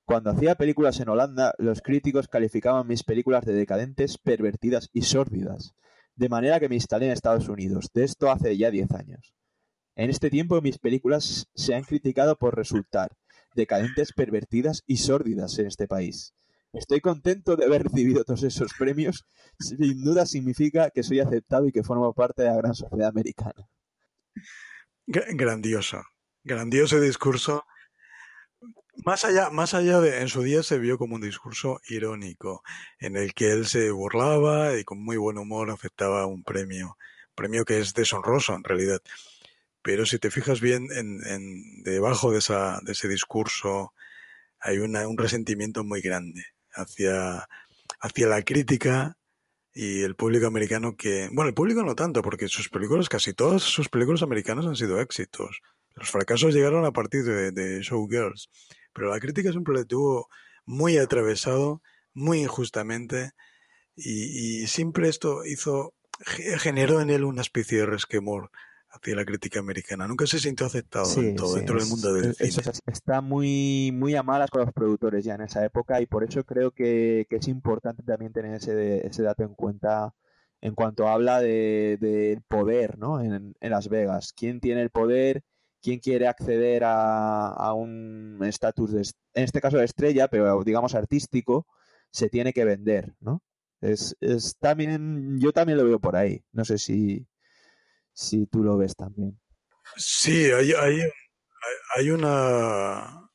[0.06, 5.74] cuando hacía películas en Holanda, los críticos calificaban mis películas de decadentes, pervertidas y sórdidas,
[6.16, 7.90] de manera que me instalé en Estados Unidos.
[7.96, 9.34] De esto hace ya 10 años.
[9.96, 13.18] En este tiempo mis películas se han criticado por resultar
[13.56, 16.36] decadentes, pervertidas y sórdidas en este país.
[16.74, 19.26] Estoy contento de haber recibido todos esos premios.
[19.58, 23.68] Sin duda significa que soy aceptado y que formo parte de la gran sociedad americana.
[25.08, 26.04] Grandioso,
[26.44, 27.66] grandioso discurso
[29.06, 32.64] más allá, más allá de, en su día se vio como un discurso irónico,
[33.00, 36.98] en el que él se burlaba y con muy buen humor aceptaba un premio,
[37.36, 39.02] premio que es deshonroso en realidad.
[39.82, 43.94] Pero si te fijas bien, en, debajo de, esa, de ese discurso
[44.60, 47.48] hay un resentimiento muy grande hacia,
[48.02, 49.18] hacia la crítica
[49.74, 53.64] y el público americano que, bueno, el público no tanto, porque sus películas, casi todas
[53.64, 55.62] sus películas americanas han sido éxitos.
[56.00, 58.50] Los fracasos llegaron a partir de, de Showgirls
[58.94, 60.28] pero la crítica siempre le tuvo
[60.66, 61.82] muy atravesado,
[62.14, 63.32] muy injustamente,
[63.96, 65.94] y, siempre esto hizo,
[66.58, 68.50] generó en él una especie de resquemor
[68.90, 70.08] hacia la crítica americana.
[70.08, 72.72] Nunca se sintió aceptado todo, dentro del mundo del cine.
[72.88, 76.44] está muy, muy a malas con los productores ya en esa época y por eso
[76.46, 80.14] creo que, es importante también tener ese, ese dato en cuenta
[80.62, 83.22] en cuanto habla del de, poder ¿no?
[83.22, 84.34] en, en Las Vegas.
[84.34, 85.44] ¿Quién tiene el poder?
[85.82, 91.68] Quién quiere acceder a, un estatus, en este caso de estrella, pero digamos artístico,
[92.12, 93.42] se tiene que vender, ¿no?
[93.82, 96.44] Es, es, también, yo también lo veo por ahí.
[96.52, 97.28] No sé si,
[98.14, 99.40] si tú lo ves también.
[99.96, 101.02] Sí, hay, hay,
[101.96, 103.30] hay una...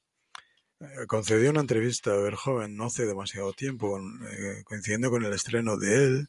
[0.81, 5.79] Eh, concedió una entrevista a Verhoeven no hace demasiado tiempo, eh, coincidiendo con el estreno
[5.79, 6.29] de él,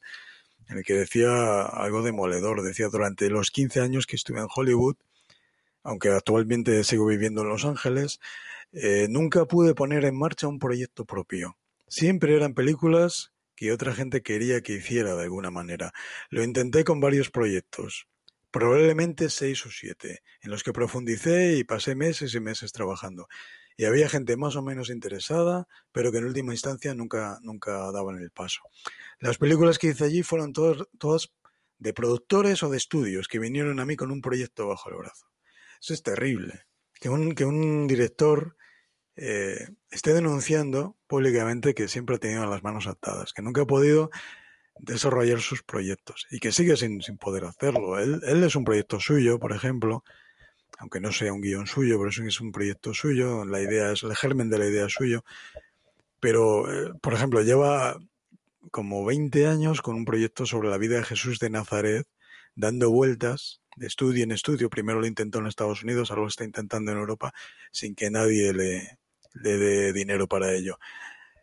[0.69, 2.63] en el que decía algo demoledor.
[2.63, 4.95] Decía, durante los 15 años que estuve en Hollywood,
[5.85, 8.19] aunque actualmente sigo viviendo en Los Ángeles,
[8.73, 11.57] eh, nunca pude poner en marcha un proyecto propio.
[11.87, 15.93] Siempre eran películas que otra gente quería que hiciera de alguna manera.
[16.29, 18.07] Lo intenté con varios proyectos,
[18.49, 23.27] probablemente seis o siete, en los que profundicé y pasé meses y meses trabajando.
[23.77, 27.39] Y había gente más o menos interesada, pero que en última instancia nunca,
[27.93, 28.61] daban el paso.
[29.19, 31.29] Las películas que hice allí fueron todas
[31.77, 35.27] de productores o de estudios que vinieron a mí con un proyecto bajo el brazo.
[35.89, 36.65] Es terrible.
[36.99, 38.55] Que un, que un director
[39.15, 44.09] eh, esté denunciando públicamente que siempre ha tenido las manos atadas, que nunca ha podido
[44.79, 47.99] desarrollar sus proyectos y que sigue sin, sin poder hacerlo.
[47.99, 50.03] Él, él, es un proyecto suyo, por ejemplo,
[50.77, 54.15] aunque no sea un guion suyo, pero es un proyecto suyo, la idea es, el
[54.15, 55.23] germen de la idea suyo,
[56.19, 57.97] pero, eh, por ejemplo, lleva
[58.71, 62.07] como 20 años con un proyecto sobre la vida de Jesús de Nazaret,
[62.55, 64.69] dando vueltas de estudio en estudio.
[64.69, 67.33] Primero lo intentó en Estados Unidos, ahora lo está intentando en Europa
[67.71, 68.97] sin que nadie le,
[69.33, 70.77] dé dinero para ello.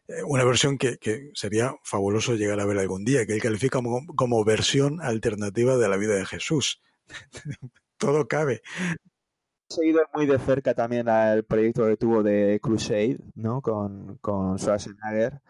[0.09, 0.99] Eh, una versión que,
[1.35, 5.89] sería fabuloso llegar a ver algún día, que él califica como, como versión alternativa de
[5.89, 6.83] la vida de Jesús.
[7.99, 8.63] Todo cabe.
[9.71, 13.63] He seguido muy de cerca también al proyecto que tuvo de Crusade, ¿no?
[13.63, 15.41] Con, con Schwarzenegger.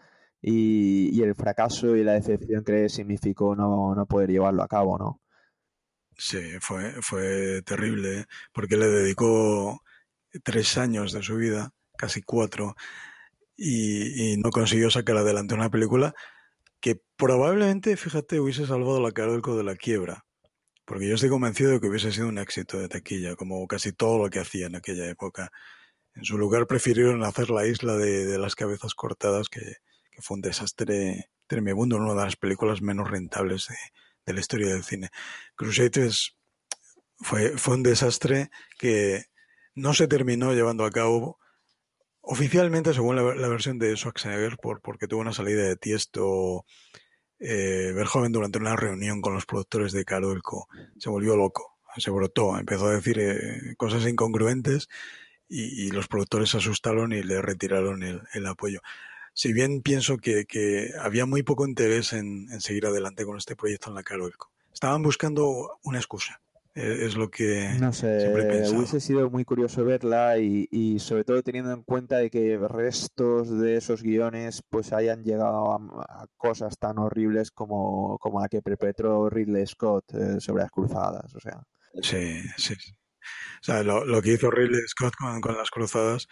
[0.45, 4.97] Y, y, el fracaso y la decepción que significó no, no poder llevarlo a cabo,
[4.97, 5.22] ¿no?
[6.17, 8.25] Sí, fue, fue terrible, ¿eh?
[8.51, 9.81] porque le dedicó
[10.43, 12.75] tres años de su vida, casi cuatro,
[13.55, 16.13] y, no consiguió sacar adelante una película
[16.79, 20.25] que probablemente, fíjate, hubiese salvado la Carolco de la quiebra.
[20.85, 24.17] Porque yo estoy convencido de que hubiese sido un éxito de taquilla, como casi todo
[24.23, 25.49] lo que hacía en aquella época.
[26.15, 29.61] En su lugar prefirieron hacer la isla de, las cabezas cortadas, que,
[30.11, 33.75] que, fue un desastre tremendo, una de las películas menos rentables de,
[34.25, 35.09] de la historia del cine.
[35.55, 36.37] Crusaders
[37.17, 39.25] fue, fue un desastre que
[39.75, 41.39] no se terminó llevando a cabo
[42.21, 46.65] oficialmente, según la, versión de Schwarzenegger, por, porque tuvo una salida de tiesto.
[47.39, 52.57] Eh, Verhoeven durante una reunión con los productores de Carolco se volvió loco, se brotó,
[52.57, 54.87] empezó a decir eh, cosas incongruentes
[55.49, 58.79] y, los productores se asustaron y le retiraron el, el apoyo
[59.33, 63.55] si bien pienso que, que había muy poco interés en, en, seguir adelante con este
[63.55, 64.51] proyecto en la Carolco.
[64.71, 66.39] Estaban buscando una excusa,
[66.75, 68.33] Eh, es lo que no sé,
[68.73, 73.77] hubiese sido muy curioso verla y, sobre todo teniendo en cuenta de que restos de
[73.77, 79.67] esos guiones pues hayan llegado a, cosas tan horribles como, como, la que perpetró Ridley
[79.67, 81.61] Scott eh, sobre las cruzadas, o sea.
[82.01, 82.73] Sí, sí.
[83.61, 86.27] O sea, lo, lo que hizo Ridley Scott con, con las cruzadas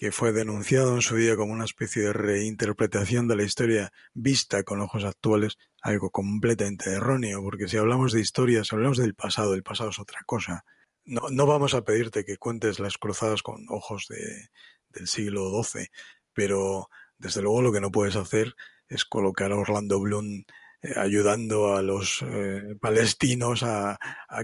[0.00, 4.62] que fue denunciado en su día como una especie de reinterpretación de la historia vista
[4.62, 9.52] con ojos actuales, algo completamente erróneo, porque si hablamos de historia, si hablamos del pasado,
[9.52, 10.64] el pasado es otra cosa.
[11.04, 14.48] No, no vamos a pedirte que cuentes las cruzadas con ojos de,
[14.88, 15.88] del siglo XII,
[16.32, 16.88] pero
[17.18, 18.54] desde luego lo que no puedes hacer
[18.88, 20.44] es colocar a Orlando Bloom
[20.80, 23.98] eh, ayudando a los eh, palestinos a,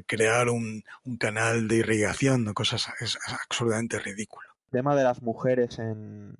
[0.04, 6.37] crear un, un, canal de irrigación, cosas es absurdamente ridículo tema de las mujeres en,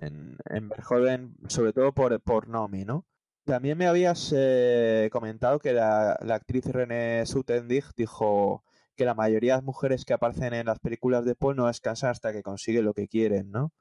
[0.00, 3.06] en, en sobre todo por, por Nomi, ¿no?
[3.44, 8.64] También me habías eh, comentado que la, actriz René Sutendig dijo
[8.96, 12.10] que la mayoría de las mujeres que aparecen en las películas de Paul no descansan
[12.10, 13.72] hasta que consiguen lo que quieren, ¿no?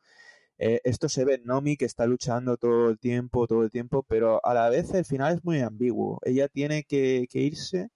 [0.58, 4.04] Eh, esto se ve en Nomi que está luchando todo el tiempo, todo el tiempo,
[4.04, 6.20] pero a la vez el final es muy ambiguo.
[6.26, 7.90] Ella tiene que, que irse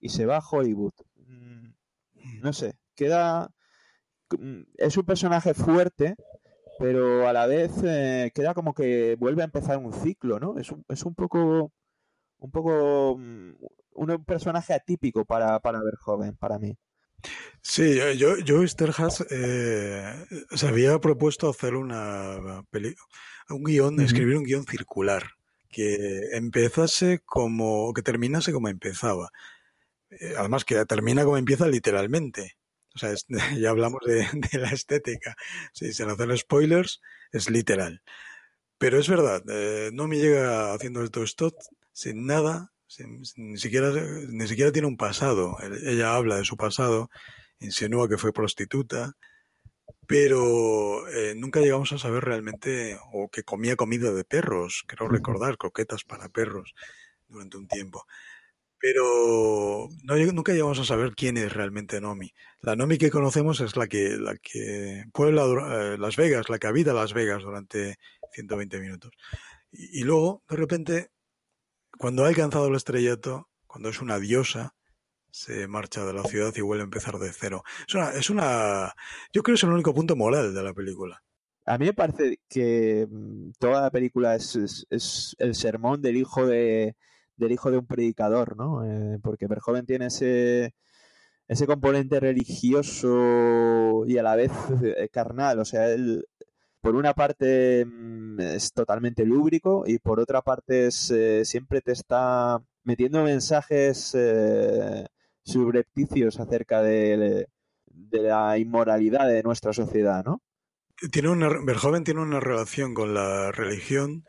[0.00, 0.92] y se va a Hollywood.
[1.16, 1.70] Mm,
[2.42, 3.50] no sé, queda
[4.76, 6.16] es un personaje fuerte,
[6.78, 10.58] pero a la vez eh, queda como que vuelve a empezar un ciclo, ¿no?
[10.58, 11.72] Es un, es un poco
[12.38, 13.52] un poco mm,
[13.94, 16.76] un, personaje atípico para, para ver joven, para mí.
[17.62, 22.94] Sí, yo, yo Esterhaz eh, se había propuesto hacer una peli
[23.48, 25.22] un guion, escribir un guion circular,
[25.70, 29.30] que empezase como, que terminase como empezaba.
[30.10, 32.56] Eh, además que termina como empieza literalmente.
[32.96, 33.14] O sea,
[33.58, 34.26] ya hablamos de,
[34.58, 35.36] la estética.
[35.72, 38.02] Si se hacen spoilers, es literal.
[38.78, 41.54] Pero es verdad, eh, no me llega haciendo esto stop
[41.92, 42.72] sin nada,
[43.36, 43.90] ni, siquiera,
[44.28, 45.56] ni siquiera tiene un pasado.
[45.82, 47.08] Ella habla de su pasado,
[47.58, 49.14] insinúa que fue prostituta,
[50.06, 55.56] pero eh, nunca llegamos a saber realmente, o que comía comida de perros, creo recordar,
[55.56, 56.74] croquetas para perros
[57.28, 58.06] durante un tiempo
[58.78, 59.88] pero
[60.32, 62.32] nunca llegamos a saber quién es realmente Nomi.
[62.60, 66.66] La Nomi que conocemos es la que, la que puebla eh, Las Vegas, la que
[66.66, 67.96] habita Las Vegas durante
[68.32, 69.12] 120 minutos.
[69.70, 71.10] Y, luego, de repente,
[71.98, 74.74] cuando ha alcanzado el estrellato, cuando es una diosa,
[75.30, 77.62] se marcha de la ciudad y vuelve a empezar de cero.
[77.86, 78.94] Es una, es una,
[79.32, 81.22] yo creo que es el único punto moral de la película.
[81.66, 86.46] A mí me parece que mm, toda la película es, es el sermón del hijo
[86.46, 86.94] de,
[87.36, 88.84] del hijo de un predicador, ¿no?
[88.84, 90.74] Eh, porque Verhoeven tiene ese,
[91.48, 94.50] ese componente religioso y a la vez
[94.84, 96.26] eh, carnal, o sea, él
[96.80, 101.92] por una parte mm, es totalmente lúbrico y por otra parte es, eh, siempre te
[101.92, 105.06] está metiendo mensajes eh,
[105.42, 107.48] subrepticios acerca de,
[107.86, 110.42] de, la inmoralidad de nuestra sociedad, ¿no?
[111.10, 111.50] Tiene una,
[112.04, 114.24] tiene una relación con la religión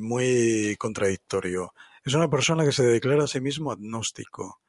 [0.00, 1.72] muy contradictorio.
[2.08, 4.62] Es una persona que se declara a sí mismo agnóstico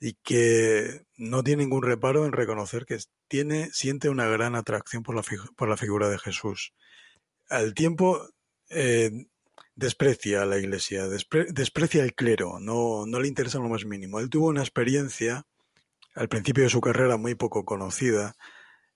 [0.00, 5.14] y que no tiene ningún reparo en reconocer que tiene, siente una gran atracción por
[5.14, 5.22] la,
[5.56, 6.74] por la figura de Jesús.
[7.48, 8.20] Al tiempo
[8.68, 9.12] eh,
[9.76, 14.18] desprecia a la iglesia, desprecia el clero, no, no le interesa lo más mínimo.
[14.18, 15.46] Él tuvo una experiencia
[16.16, 18.34] al principio de su carrera muy poco conocida,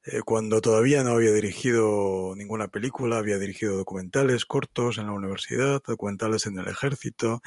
[0.06, 5.82] eh, cuando todavía no había dirigido ninguna película, había dirigido documentales cortos en la universidad,
[5.84, 7.42] documentales en el ejército,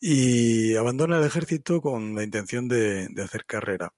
[0.00, 3.92] y abandona el ejército con la intención de, hacer carrera.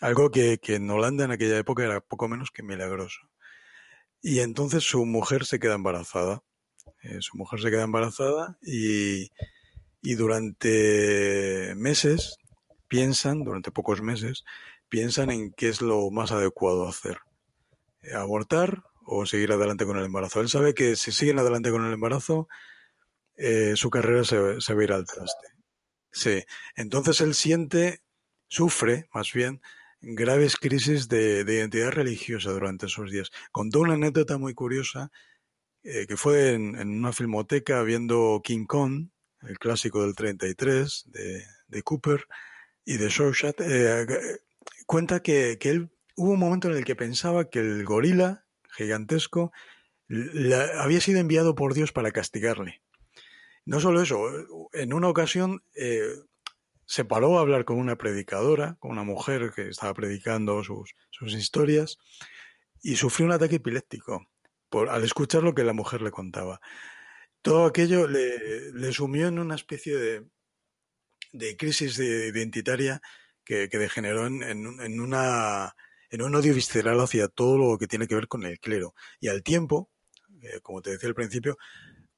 [0.00, 3.20] Algo que, en Holanda en aquella época era poco menos que milagroso.
[4.22, 6.42] Y entonces su mujer se queda embarazada.
[7.02, 9.30] Eh, su mujer se queda embarazada y,
[10.02, 12.36] y durante meses
[12.88, 14.44] piensan, durante pocos meses,
[14.88, 17.18] piensan en qué es lo más adecuado hacer.
[18.02, 20.40] Eh, abortar o seguir adelante con el embarazo.
[20.40, 22.48] Él sabe que si siguen adelante con el embarazo,
[23.36, 25.48] eh, su carrera se, se va a ir al traste.
[26.10, 26.42] Sí,
[26.76, 28.02] entonces él siente,
[28.48, 29.60] sufre más bien,
[30.00, 33.30] graves crisis de, identidad religiosa durante esos días.
[33.52, 35.10] Contó una anécdota muy curiosa
[35.82, 39.08] eh, que fue en, una filmoteca viendo King Kong,
[39.42, 42.26] el clásico del 33 de, de Cooper
[42.84, 43.60] y de Shawshat.
[43.60, 44.06] Eh,
[44.86, 49.52] cuenta que, que, él hubo un momento en el que pensaba que el gorila gigantesco
[50.78, 52.82] había sido enviado por Dios para castigarle.
[53.64, 54.20] No solo eso,
[54.72, 56.08] en una ocasión eh,
[56.86, 61.34] se paró a hablar con una predicadora, con una mujer que estaba predicando sus, sus
[61.34, 61.98] historias,
[62.80, 64.28] y sufrió un ataque epiléptico
[64.88, 66.60] al escuchar lo que la mujer le contaba.
[67.42, 70.26] Todo aquello le, le sumió en una especie de,
[71.32, 73.00] de crisis de identitaria
[73.46, 75.74] que, degeneró en, en, una,
[76.10, 78.94] en un odio visceral hacia todo lo que tiene que ver con el clero.
[79.20, 79.90] Y al tiempo,
[80.42, 81.56] eh, como te decía al principio,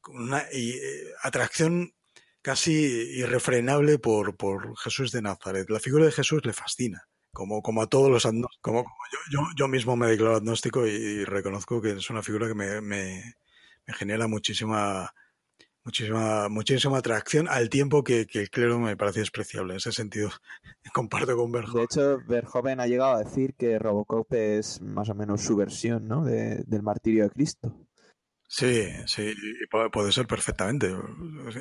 [0.09, 1.95] una eh, atracción
[2.43, 5.69] casi irrefrenable por, por Jesús de Nazaret.
[5.71, 7.07] La figura de Jesús le fascina
[7.39, 8.27] como, como a todos los
[8.61, 12.55] como, yo, yo, yo, mismo me declaro agnóstico y, reconozco que es una figura que
[12.55, 13.35] me, me,
[13.87, 15.15] genera muchísima
[15.89, 20.31] muchísima muchísima atracción al tiempo que, el clero me parece despreciable en ese sentido
[20.93, 25.15] comparto con Verhoeven de hecho Verhoeven ha llegado a decir que Robocop es más o
[25.15, 26.25] menos su versión ¿no?
[26.25, 27.75] del martirio de Cristo
[28.51, 29.35] Sí, sí,
[29.93, 30.91] puede, ser perfectamente.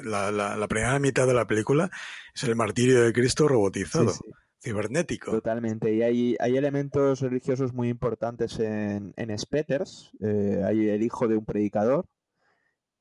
[0.06, 1.92] La, la, primera mitad de la película
[2.34, 4.14] es el martirio de Cristo robotizado
[4.62, 5.32] cibernético.
[5.32, 5.94] Totalmente.
[5.94, 10.12] Y hay, hay elementos religiosos muy importantes en, en Spetters.
[10.22, 12.06] Eh, hay el hijo de un predicador,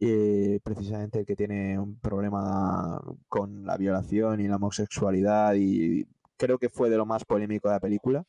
[0.01, 6.59] eh, precisamente el que tiene un problema con la violación y la homosexualidad y creo
[6.59, 8.24] que fue de lo más polémico de la película.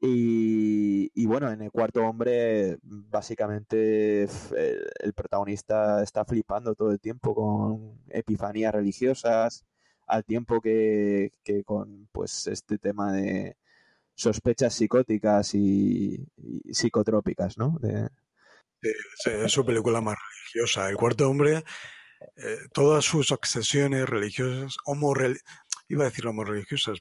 [0.00, 7.98] Y, bueno, en el cuarto hombre, básicamente el, protagonista está flipando todo el tiempo con
[8.08, 9.64] epifanías religiosas,
[10.06, 11.32] al tiempo que,
[11.64, 13.56] con pues este tema de
[14.14, 16.28] sospechas psicóticas y,
[16.70, 17.78] psicotrópicas, ¿no?
[18.82, 20.88] Es su película más religiosa.
[20.88, 21.64] El cuarto hombre,
[22.36, 25.14] eh, todas sus obsesiones religiosas, homo
[25.88, 26.98] iba a decir homo religiosas,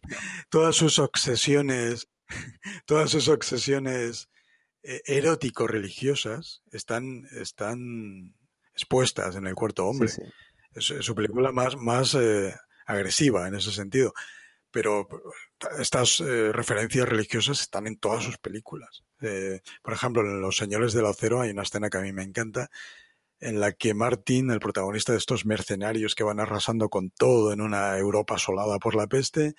[0.50, 2.10] todas sus obsesiones,
[2.86, 4.30] todas sus obsesiones
[4.84, 8.36] eh, erótico-religiosas están, están
[8.74, 10.10] expuestas en el cuarto hombre.
[10.74, 12.56] Es, su película más, más eh,
[12.86, 14.14] agresiva en ese sentido.
[14.70, 15.08] Pero
[15.80, 19.07] estas referencias religiosas están en todas sus películas.
[19.22, 22.24] Eh, por ejemplo, en Los Señores del Acero hay una escena que a mí me
[22.24, 22.70] encanta,
[23.40, 27.62] en la que Martin, el protagonista de estos mercenarios que van arrasando con todo en
[27.62, 29.56] una Europa asolada por la peste,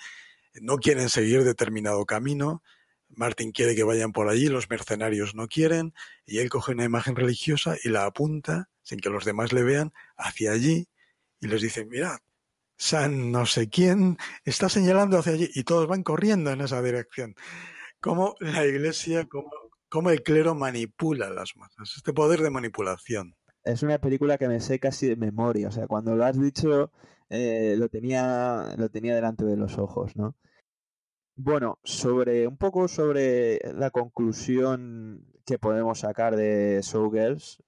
[0.61, 2.63] no quieren seguir determinado camino.
[3.09, 5.95] Martin quiere que vayan por allí, los mercenarios no quieren,
[6.27, 9.93] y él coge una imagen religiosa y la apunta, sin que los demás le vean,
[10.17, 10.89] hacia allí,
[11.41, 12.19] y les dice, mirad,
[12.77, 17.35] San no sé quién está señalando hacia allí y todos van corriendo en esa dirección.
[18.01, 19.27] Cómo la iglesia,
[19.89, 23.37] cómo, el clero manipula las masas, este poder de manipulación.
[23.65, 26.93] Es una película que me sé casi de memoria, o sea, cuando lo has dicho
[27.29, 30.37] eh, lo, tenía, lo tenía delante de los ojos, ¿no?
[31.37, 37.63] Bueno, sobre un poco sobre la conclusión que podemos sacar de Showgirls,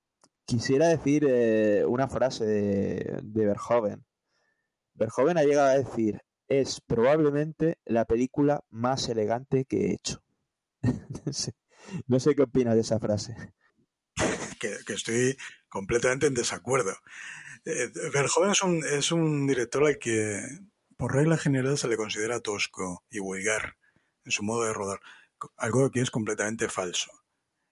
[0.44, 4.04] quisiera decir eh, una frase de, de Verhoeven
[5.00, 6.20] Verhoeven ha llegado a decir,
[6.50, 10.22] es probablemente la película más elegante que he hecho.
[12.06, 13.34] no, sé, qué opinas de esa frase.
[14.58, 15.36] Que, estoy
[15.68, 16.92] completamente en desacuerdo.
[17.64, 20.42] Eh, Verhoeven es un, es un director al que,
[20.96, 23.76] por regla general, se le considera tosco y vulgar
[24.24, 25.00] en su modo de rodar,
[25.56, 27.10] algo que es completamente falso.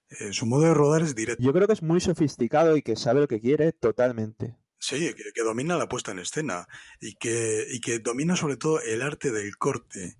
[0.09, 1.43] Eh, su modo de rodar es directo.
[1.43, 4.57] Yo creo que es muy sofisticado y que sabe lo que quiere totalmente.
[4.89, 6.67] Sí, que, domina la puesta en escena
[6.99, 10.17] y que, y que domina sobre todo el arte del corte.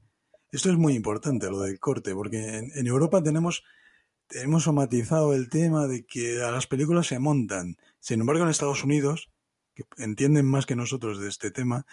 [0.53, 3.65] Esto es muy importante, lo del corte, porque en, Europa tenemos,
[4.29, 7.79] hemos somatizado el tema de que a las películas se montan.
[7.99, 9.31] Sin embargo, en Estados Unidos,
[9.75, 11.87] que entienden más que nosotros de este tema,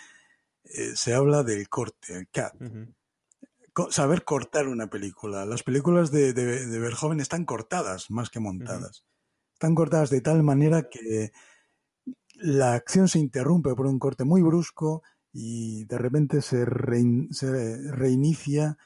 [0.65, 2.55] eh, se habla del corte, el cat.
[3.89, 5.45] Saber cortar una película.
[5.45, 9.05] Las películas de, de, de Verhoeven están cortadas más que montadas.
[9.53, 11.31] Están cortadas de tal manera que
[12.37, 15.03] la acción se interrumpe por un corte muy brusco
[15.33, 18.77] y de repente se, reinicia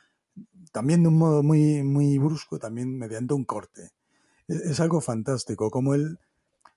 [0.72, 3.92] también de un modo muy, muy brusco, también mediante un corte.
[4.48, 6.18] E-, es, algo fantástico, como él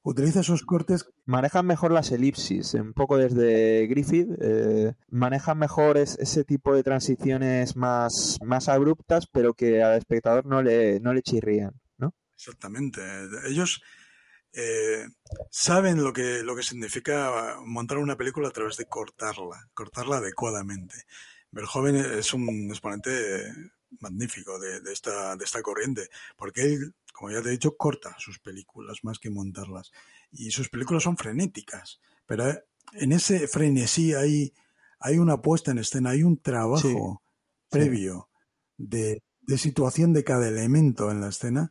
[0.03, 1.07] utiliza esos cortes.
[1.24, 7.77] Manejan mejor las elipsis, un poco desde Griffith, eh, manejan mejor ese tipo de transiciones
[7.77, 12.15] más, más abruptas, pero que al espectador no le, no le chirrían, ¿no?
[12.35, 13.01] Exactamente.
[13.49, 13.82] Ellos
[14.53, 15.07] eh,
[15.51, 21.07] saben lo que, lo que significa montar una película a través de cortarla, cortarla adecuadamente.
[21.51, 23.53] Verhoeven es un exponente
[24.01, 28.39] magnífico de, esta, de esta corriente, porque él, como ya te he dicho, corta sus
[28.39, 29.93] películas más que montarlas.
[30.33, 32.45] Y sus películas son frenéticas, pero
[32.93, 34.55] en ese frenesí hay,
[34.99, 37.23] hay una puesta en escena, hay un trabajo
[37.69, 38.29] previo
[38.77, 41.70] De, de situación de cada elemento en la escena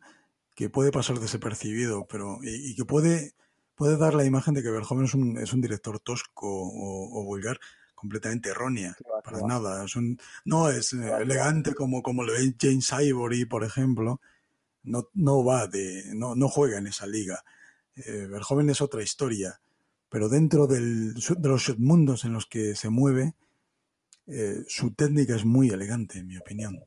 [0.54, 3.34] que puede pasar desapercibido, pero y, que puede,
[3.74, 7.58] puede dar la imagen de que Verhoeven es un, es un director tosco o, vulgar
[7.94, 9.84] completamente errónea, para nada.
[9.84, 14.20] Es un, no es eh, elegante como, como lo es James Ivory, por ejemplo.
[14.82, 17.44] No, no va de, no, no juega en esa liga.
[17.94, 19.60] Eh, Verhoeven es otra historia,
[20.08, 23.34] pero dentro del, de los mundos en los que se mueve,
[24.26, 26.80] eh, su técnica es muy elegante, en mi opinión.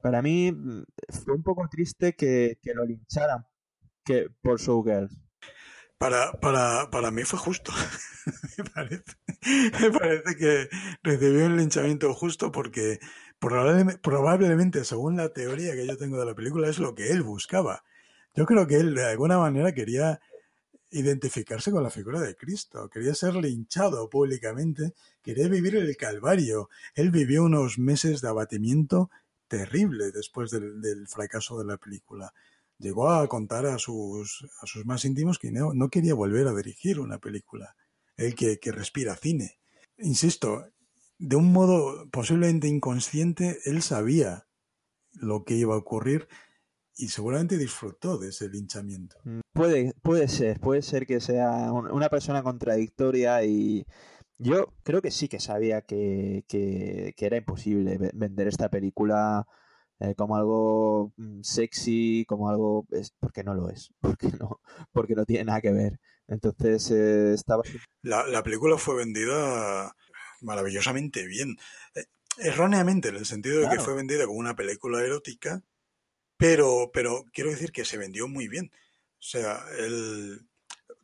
[0.00, 0.84] Para mí mm,
[1.24, 3.46] fue un poco triste que, lo lincharan
[4.04, 5.16] que, por Showgirls.
[5.98, 7.72] Para, para, para mí fue justo.
[8.58, 9.04] me, parece,
[9.80, 10.68] me parece que
[11.02, 12.98] recibió un linchamiento justo porque
[13.38, 17.22] probablemente, probablemente, según la teoría que yo tengo de la película, es lo que él
[17.22, 17.84] buscaba.
[18.34, 20.20] Yo creo que él de alguna manera quería
[20.90, 26.68] identificarse con la figura de Cristo, quería ser linchado públicamente, quería vivir el Calvario.
[26.94, 29.10] Él vivió unos meses de abatimiento
[29.50, 32.32] terrible después del, fracaso de la película.
[32.78, 37.00] Llegó a contar a sus, a sus más íntimos que no, quería volver a dirigir
[37.00, 37.76] una película.
[38.16, 39.58] Él que, que respira cine.
[39.98, 40.64] Insisto,
[41.18, 44.46] de un modo posiblemente inconsciente, él sabía
[45.12, 46.28] lo que iba a ocurrir
[46.96, 49.16] y seguramente disfrutó de ese linchamiento.
[49.52, 53.84] Puede, puede ser, puede ser que sea una persona contradictoria y
[54.40, 59.46] yo creo que sí que sabía que, que, que era imposible vender esta película
[60.00, 62.86] eh, como algo mm, sexy, como algo...
[62.90, 64.60] Es, porque no lo es, porque no,
[64.92, 66.00] porque no tiene nada que ver.
[66.26, 67.62] Entonces eh, estaba...
[68.02, 69.94] La, la, película fue vendida
[70.40, 71.56] maravillosamente bien.
[71.94, 72.06] Eh,
[72.38, 73.76] erróneamente, en el sentido de claro.
[73.76, 75.62] que fue vendida como una película erótica,
[76.38, 78.70] pero, pero quiero decir que se vendió muy bien.
[78.72, 80.48] O sea, él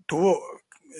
[0.07, 0.41] tuvo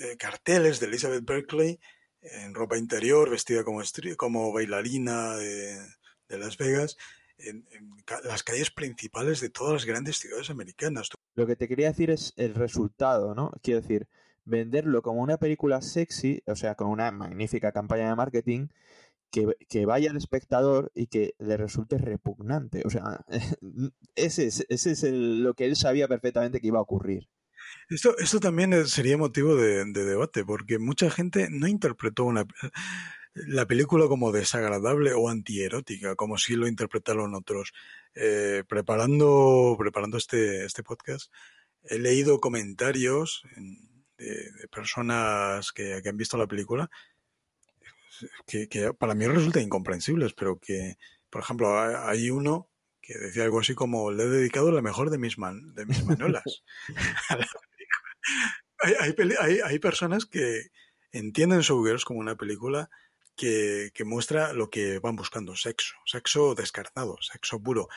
[0.03, 1.79] eh, carteles de Elizabeth Berkeley
[2.21, 3.81] en ropa interior, vestida como,
[4.17, 5.79] como bailarina de,
[6.29, 6.97] Las Vegas,
[7.37, 7.65] en,
[8.23, 11.09] las calles principales de todas las grandes ciudades americanas.
[11.35, 13.51] Lo que te quería decir es el resultado, ¿no?
[13.61, 14.07] Quiero decir,
[14.45, 18.67] venderlo como una película sexy, o sea, con una magnífica campaña de marketing,
[19.29, 22.83] que, que, vaya al espectador y que le resulte repugnante.
[22.85, 23.25] O sea,
[24.15, 27.27] ese es, ese es lo que él sabía perfectamente que iba a ocurrir.
[27.89, 32.45] Esto, esto también sería motivo de, de, debate, porque mucha gente no interpretó una,
[33.33, 37.73] la película como desagradable o antierótica, como si lo interpretaron otros.
[38.15, 41.31] Eh, preparando, preparando este, este podcast,
[41.83, 43.43] he leído comentarios
[44.17, 46.89] de, personas que, que han visto la película
[48.45, 50.97] que, que, para mí resultan incomprensibles, pero que,
[51.29, 52.69] por ejemplo, hay uno
[53.07, 56.03] que decía algo así como le he dedicado la mejor de mis, man, de mis
[56.03, 56.63] manolas
[57.29, 57.47] a la
[58.79, 60.63] hay, hay, hay, hay, personas que
[61.13, 62.89] entienden Showgirls como una película
[63.37, 67.87] que, que, muestra lo que van buscando, sexo, sexo descartado, sexo puro.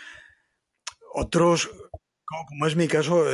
[1.12, 1.69] Otros,
[2.24, 3.24] como, como es mi caso,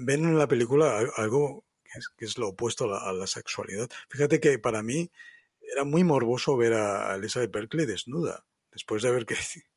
[0.00, 3.26] ven en la película algo que es, que es lo opuesto a la, a la,
[3.26, 3.88] sexualidad.
[4.10, 5.10] Fíjate que para mí
[5.60, 9.71] era muy morboso ver a Elizabeth Berkeley desnuda, después de haber crecido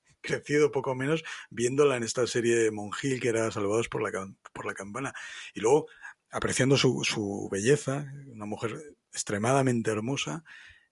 [0.72, 5.14] poco menos viéndola en esta serie Monjil que era Salvados por la, por la Campana.
[5.54, 5.88] Y luego
[6.32, 10.44] apreciando su, su belleza, una mujer extremadamente hermosa,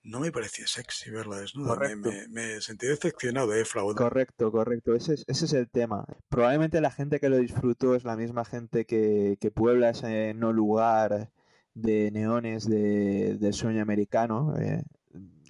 [0.03, 1.77] no me parecía sexy verla desnuda.
[1.77, 3.95] Me, me, me, sentí decepcionado, eh, Fraud.
[3.95, 4.93] Correcto, correcto.
[4.95, 6.05] Ese es, ese es, el tema.
[6.29, 10.51] Probablemente la gente que lo disfrutó es la misma gente que, que puebla ese no
[10.51, 11.31] lugar
[11.73, 14.53] de neones de, del sueño americano.
[14.59, 14.83] Eh,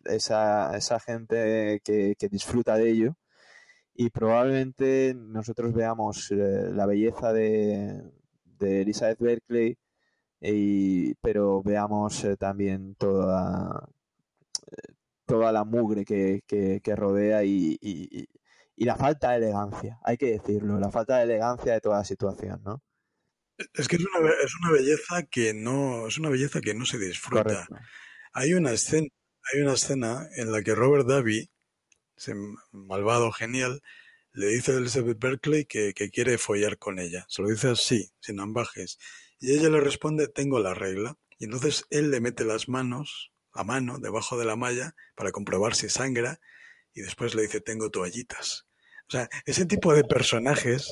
[0.06, 3.16] esa, esa gente que, que, disfruta de ello.
[3.96, 8.02] Y probablemente nosotros veamos eh, la belleza de,
[8.44, 9.78] de Elizabeth Berkeley,
[10.42, 13.88] y, pero veamos eh, también toda,
[15.26, 18.28] toda la mugre que, que, que rodea y, y,
[18.76, 22.04] y, la falta de elegancia, hay que decirlo, la falta de elegancia de toda la
[22.04, 22.82] situación, ¿no?
[23.74, 26.98] Es que es una, es una belleza que no, es una belleza que no se
[26.98, 27.44] disfruta.
[27.44, 27.76] Correcto.
[28.34, 29.08] Hay una escena,
[29.54, 31.50] hay una escena en la que Robert Davi,
[32.18, 32.34] ese
[32.72, 33.82] malvado genial,
[34.32, 37.26] le dice a Elizabeth Berkeley que, que, quiere follar con ella.
[37.30, 38.98] Se lo dice así, sin ambajes.
[39.40, 41.18] Y ella le responde, tengo la regla.
[41.38, 45.76] Y entonces él le mete las manos a mano debajo de la malla para comprobar
[45.76, 46.40] si sangra
[46.94, 48.66] y después le dice tengo toallitas.
[49.08, 50.92] O sea, ese tipo de personajes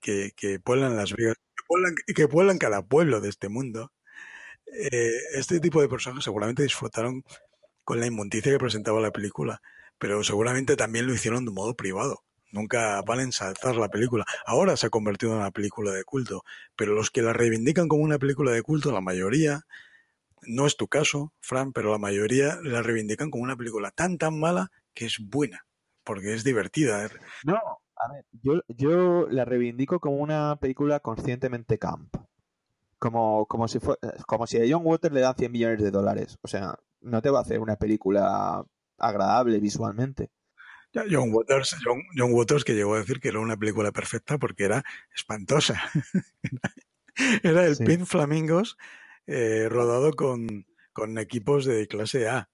[0.00, 3.92] que, que pueblan Las Vegas, que pueblan, que pueblan cada pueblo de este mundo,
[4.72, 7.22] eh, este tipo de personajes seguramente disfrutaron
[7.84, 9.60] con la inmundicia que presentaba la película,
[10.00, 12.24] pero seguramente también lo hicieron de modo privado.
[12.52, 14.24] Nunca van a ensalzar la película.
[14.44, 16.42] Ahora se ha convertido en una película de culto,
[16.74, 19.66] pero los que la reivindican como una película de culto, la mayoría,
[20.42, 24.40] no es tu caso, Fran, pero la mayoría la reivindican como una película tan tan
[24.40, 25.66] mala que es buena,
[26.02, 27.08] porque es divertida.
[27.44, 27.56] No,
[27.96, 32.16] a ver, yo, yo la reivindico como una película conscientemente camp.
[32.98, 33.96] Como, como, si fue,
[34.26, 36.38] como si a John Waters le dan 100 millones de dólares.
[36.42, 38.64] O sea, no te va a hacer una película
[39.00, 40.30] agradable visualmente.
[40.92, 44.64] John Waters, John, John Waters que llegó a decir que era una película perfecta porque
[44.64, 45.80] era espantosa.
[47.42, 47.84] era el sí.
[47.84, 48.76] Pin Flamingos
[49.26, 52.48] eh, rodado con, con, equipos de clase A.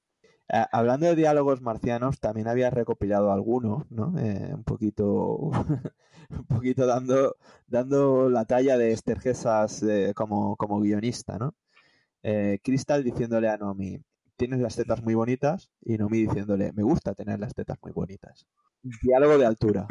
[0.73, 4.19] hablando de diálogos marcianos, también había recopilado algunos, ¿no?
[4.19, 5.07] Eh, un poquito,
[6.31, 7.37] un poquito dando,
[7.67, 11.55] dando la talla de Esther Gesas eh, como, como guionista, ¿no?
[12.23, 14.03] Eh, Crystal diciéndole a Nomi,
[14.37, 18.47] tienes las tetas muy bonitas, y Nomi diciéndole, me gusta tener las tetas muy bonitas.
[19.03, 19.87] Diálogo de altura.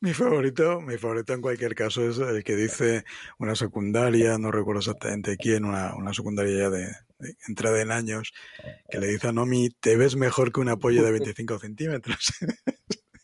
[0.00, 3.04] Mi favorito, mi favorito en cualquier caso es el que dice
[3.38, 6.88] una secundaria, no recuerdo exactamente quién, una, una secundaria ya de,
[7.48, 8.32] entrada en años,
[8.90, 12.32] que le dice a Nomi, te ves mejor que un apoyo de 25 centímetros.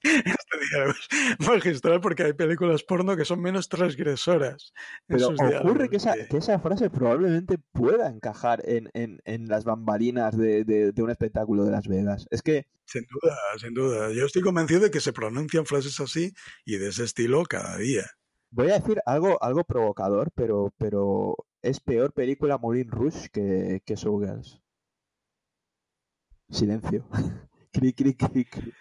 [1.47, 4.73] magistral porque hay películas porno que son menos transgresoras.
[5.07, 10.37] Pero ocurre que esa, que esa, frase probablemente pueda encajar en, en, en las bambalinas
[10.37, 12.27] de, de, de, un espectáculo de Las Vegas.
[12.31, 12.66] Es que...
[12.85, 14.12] Sin duda, sin duda.
[14.12, 16.33] Yo estoy convencido de que se pronuncian frases así
[16.65, 18.05] y de ese estilo cada día.
[18.51, 23.95] Voy a decir algo, algo provocador, pero, pero es peor película Moulin Rouge que, que
[23.95, 24.62] Showgirls.
[26.51, 27.07] Silencio.
[27.73, 28.75] cric, cric, cric.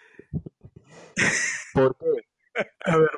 [1.74, 2.06] ¿Por qué?
[2.84, 3.10] A ver,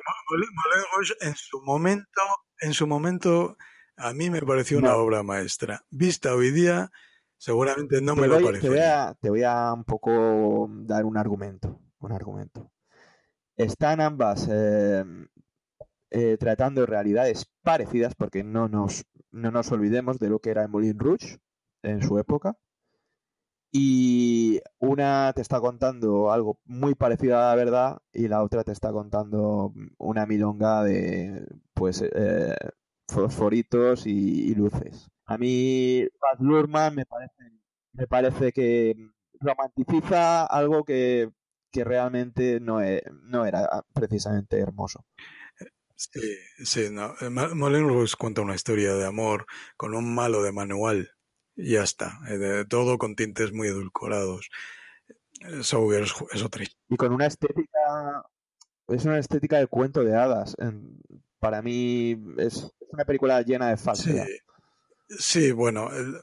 [0.95, 2.21] Rouge en su momento,
[2.59, 3.57] en su momento,
[3.97, 5.83] a mí me pareció una obra maestra.
[5.89, 6.91] Vista hoy día,
[7.37, 8.61] seguramente no me lo parece.
[8.61, 11.79] Te voy, a, te voy a un poco dar un argumento.
[11.99, 12.71] Un argumento.
[13.55, 15.03] Están ambas eh,
[16.09, 20.99] eh, tratando realidades parecidas, porque no nos, no nos olvidemos de lo que era Moulin
[20.99, 21.39] Rouge
[21.83, 22.57] en su época.
[23.71, 28.73] Y una te está contando algo muy parecido a la verdad y la otra te
[28.73, 32.55] está contando una milonga de pues eh,
[33.07, 35.09] fosforitos y, luces.
[35.25, 37.51] A mí Baz Luhrmann me parece,
[37.93, 38.93] me parece que
[39.39, 41.29] romanticiza algo que,
[41.71, 45.05] que realmente no, es, no era precisamente hermoso.
[45.95, 47.13] Sí, sí, no.
[47.55, 47.87] Moulin
[48.17, 49.45] cuenta una historia de amor
[49.77, 51.11] con un malo de manual
[51.55, 52.19] y ya está.
[52.29, 54.49] Eh, todo con tintes muy edulcorados.
[55.63, 58.25] Sauger es, es otra Y con una estética.
[58.87, 60.55] Es una estética de cuento de hadas.
[61.39, 64.25] Para mí es una película llena de falsedad.
[65.07, 66.21] Sí, sí bueno, el,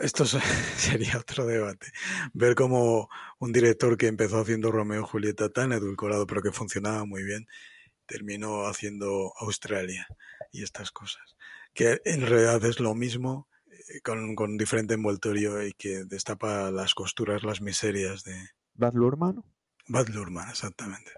[0.00, 0.24] esto
[0.76, 1.88] sería otro debate.
[2.32, 3.08] Ver cómo
[3.38, 7.46] un director que empezó haciendo Romeo y Julieta tan edulcorado, pero que funcionaba muy bien,
[8.06, 10.06] terminó haciendo Australia
[10.52, 11.36] y estas cosas.
[11.72, 13.53] Que en realidad es lo mismo eh,
[14.02, 18.34] con, con diferente envoltorio y que destapa las costuras, las miserias de...
[18.74, 19.44] Bad Luhrmann.
[19.88, 21.12] Bad Luhrmann, exactamente.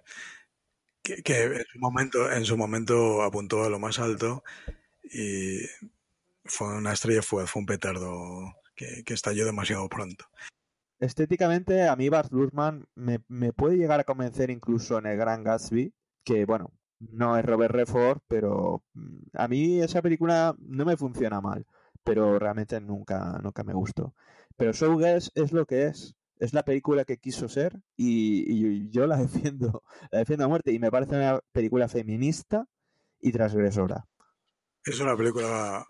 [1.02, 4.42] Que, que, en, su momento, en su momento apuntó a lo más alto
[5.04, 5.60] y
[6.44, 10.26] fue una estrella fue, fue un petardo que, que estalló demasiado pronto.
[10.98, 15.44] Estéticamente, a mí Baz Luhrmann me, me, puede llegar a convencer incluso en el Gran
[15.44, 15.92] Gatsby,
[16.24, 21.40] que bueno, no es Robert Redford, pero mm, a mí esa película no me funciona
[21.40, 21.66] mal,
[22.06, 24.14] pero realmente nunca, nunca me gustó.
[24.56, 29.16] Pero Showgirls es lo que es, es la película que quiso ser y, yo la
[29.26, 32.68] defiendo, la defiendo a muerte y me parece una película feminista
[33.20, 34.06] y transgresora.
[34.84, 35.84] Es una película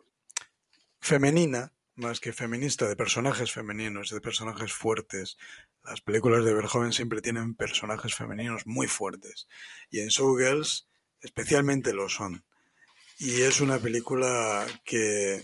[1.01, 5.37] femenina, más que feminista, de personajes femeninos, de personajes fuertes.
[5.85, 9.49] Las películas de Verhoeven siempre tienen personajes femeninos muy fuertes.
[9.91, 10.89] Y en Showgirls
[11.21, 12.43] especialmente lo son.
[13.19, 15.43] Y es una película que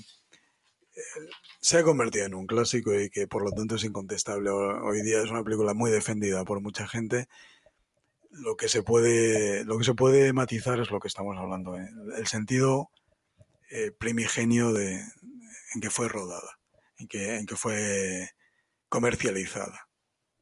[1.61, 4.51] se ha convertido en un clásico y que por lo tanto es incontestable.
[4.51, 7.27] Hoy día es una película muy defendida por mucha gente.
[8.31, 11.89] Lo que se puede, lo que se puede matizar es lo que estamos hablando, ¿eh?
[12.17, 12.91] el sentido
[13.71, 15.01] eh, primigenio de,
[15.75, 16.59] en que fue rodada,
[16.99, 18.31] en que, en que fue
[18.89, 19.89] comercializada.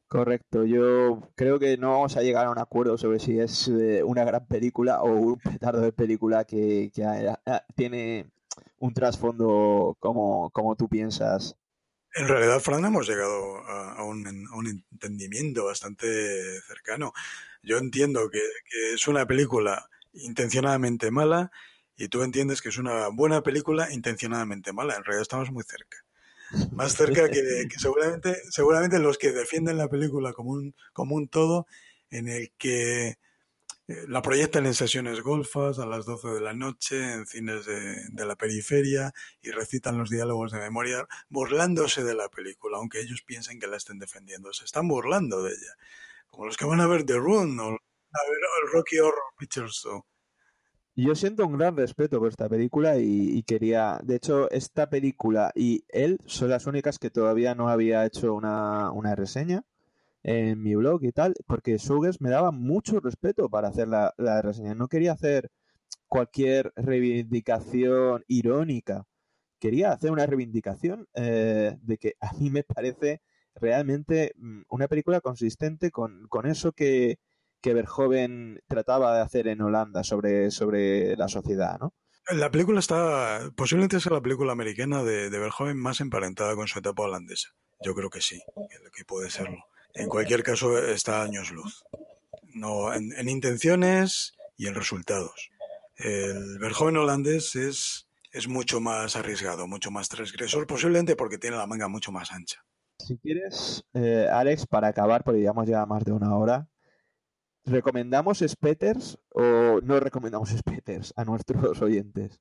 [0.07, 4.03] Correcto, yo creo que no vamos a llegar a un acuerdo sobre si es eh,
[4.03, 7.33] una gran película o un petardo de película que, que
[7.75, 8.29] tiene
[8.79, 11.55] un trasfondo como, como tú piensas.
[12.13, 17.13] En realidad, Fran, hemos llegado a, un, un, entendimiento bastante cercano.
[17.63, 21.51] Yo entiendo que, que es una película intencionadamente mala
[21.95, 24.95] y tú entiendes que es una buena película intencionadamente mala.
[24.95, 25.97] En realidad estamos muy cerca
[26.71, 31.27] más cerca que, que, seguramente, seguramente los que defienden la película como un, como un
[31.27, 31.67] todo,
[32.09, 33.17] en el que
[34.07, 38.25] la proyectan en sesiones golfas a las 12 de la noche, en cines de, de,
[38.25, 43.59] la periferia, y recitan los diálogos de memoria, burlándose de la película, aunque ellos piensen
[43.59, 44.53] que la estén defendiendo.
[44.53, 45.75] Se están burlando de ella.
[46.29, 49.67] Como los que van a ver The Run o a ver el Rocky Horror Picture
[49.69, 50.03] Show.
[50.95, 55.51] Yo siento un gran respeto por esta película y, y, quería, de hecho, esta película
[55.55, 59.63] y él son las únicas que todavía no había hecho una, una reseña
[60.23, 64.41] en mi blog y tal, porque Suggers me daba mucho respeto para hacer la, la,
[64.41, 64.75] reseña.
[64.75, 65.49] No quería hacer
[66.07, 69.05] cualquier reivindicación irónica
[69.61, 73.21] quería hacer una reivindicación eh, de que a mí me parece
[73.55, 77.19] realmente mm, una película consistente con, con eso que,
[77.61, 81.93] que Verhoeven trataba de hacer en Holanda sobre, sobre la sociedad, ¿no?
[82.31, 87.03] La película está, posiblemente sea la película americana de, de más emparentada con su etapa
[87.03, 87.49] holandesa.
[87.83, 88.41] Yo creo que sí,
[88.95, 89.57] que puede serlo.
[89.93, 91.83] En cualquier caso, está años luz.
[92.53, 95.51] No, en, en intenciones y en resultados.
[95.95, 101.67] El Verhoeven holandés es, es mucho más arriesgado, mucho más transgresor, posiblemente porque tiene la
[101.67, 102.63] manga mucho más ancha.
[102.97, 106.67] Si quieres, eh, Alex, para acabar, porque llevamos ya más de una hora,
[107.65, 112.39] ¿recomendamos Spetters o no recomendamos Spetters a nuestros oyentes?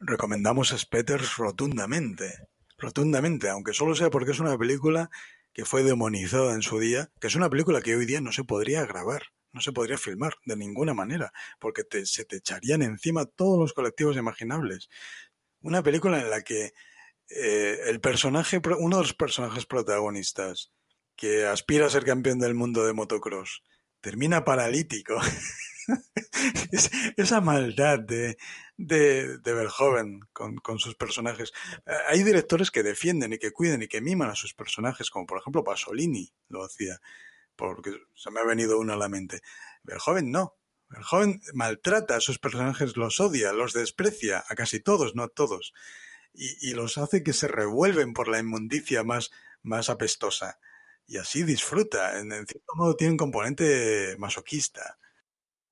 [0.00, 2.48] Recomendamos Spetters rotundamente,
[2.78, 5.10] rotundamente, aunque solo sea porque es una película
[5.52, 8.44] que fue demonizada en su día, que es una película que hoy día no se
[8.44, 9.22] podría grabar,
[9.52, 14.16] no se podría filmar de ninguna manera, porque se te echarían encima todos los colectivos
[14.16, 14.88] imaginables.
[15.60, 16.72] Una película en la que
[17.28, 20.72] eh, el personaje, uno de los personajes protagonistas,
[21.16, 23.62] que aspira a ser campeón del mundo de motocross,
[24.00, 25.20] termina paralítico.
[27.16, 28.36] esa maldad de,
[28.86, 31.52] de, de Verhoeven con, con, sus personajes.
[32.08, 35.38] Hay directores que defienden y que cuiden y que miman a sus personajes, como por
[35.38, 37.00] ejemplo Pasolini lo hacía,
[37.56, 39.40] porque se me ha venido uno a la mente.
[39.82, 40.56] Verhoeven no.
[40.88, 45.72] Verhoeven maltrata a sus personajes, los odia, los desprecia, a casi todos, no a todos
[46.34, 49.30] y, y, los hace que se revuelven por la inmundicia más,
[49.62, 50.58] más apestosa.
[51.06, 52.18] Y así disfruta.
[52.18, 54.98] En, en, cierto modo tiene un componente masoquista.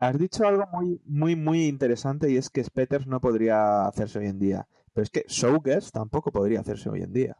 [0.01, 4.29] Has dicho algo muy, muy, muy interesante y es que Spetters no podría hacerse hoy
[4.29, 4.67] en día.
[4.95, 7.37] Pero es que Showgirls tampoco podría hacerse hoy en día.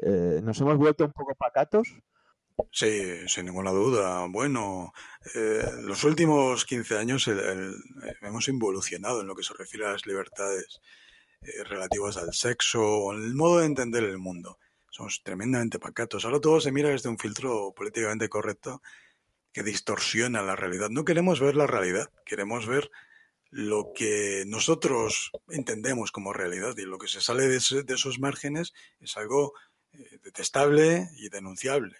[0.00, 1.86] Eh, ¿Nos hemos vuelto un poco pacatos?
[2.72, 4.26] Sí, sin ninguna duda.
[4.26, 4.92] Bueno,
[5.34, 7.74] eh, los últimos 15 años el,
[8.22, 10.80] hemos involucionado en lo que se refiere a las libertades
[11.42, 14.58] eh, relativas al sexo o el modo de entender el mundo.
[14.90, 16.24] Somos tremendamente pacatos.
[16.24, 18.80] Ahora todo se mira desde un filtro políticamente correcto
[19.58, 20.88] que distorsiona la realidad.
[20.88, 22.92] No queremos ver la realidad, queremos ver
[23.50, 28.20] lo que nosotros entendemos como realidad y lo que se sale de, ese, de esos
[28.20, 29.54] márgenes es algo
[29.94, 31.96] eh, detestable y denunciable.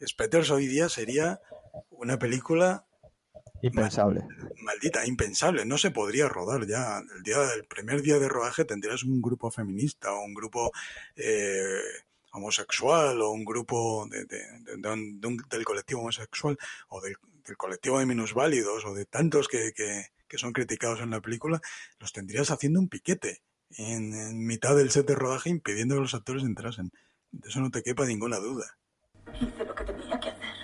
[0.00, 1.40] Spetters hoy día sería
[1.90, 2.86] una película
[3.62, 4.22] Impensable.
[4.62, 5.64] Maldita, impensable.
[5.64, 6.98] No se podría rodar ya.
[7.16, 10.70] El día del primer día de rodaje tendrías un grupo feminista o un grupo
[11.16, 11.80] eh,
[12.36, 14.38] homosexual o un grupo de, de,
[14.76, 16.56] de, un, del colectivo homosexual
[16.88, 21.10] o del, del, colectivo de minusválidos o de tantos que, que, que, son criticados en
[21.10, 21.60] la película,
[21.98, 26.14] los tendrías haciendo un piquete en, en mitad del set de rodaje impidiendo que los
[26.14, 26.92] actores entrasen.
[27.32, 28.78] De eso no te quepa ninguna duda.
[29.34, 30.54] Hice lo que tenía que hacer.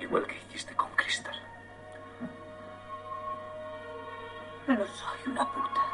[0.00, 1.34] Igual que hiciste con Crystal.
[4.66, 5.87] No soy una puta.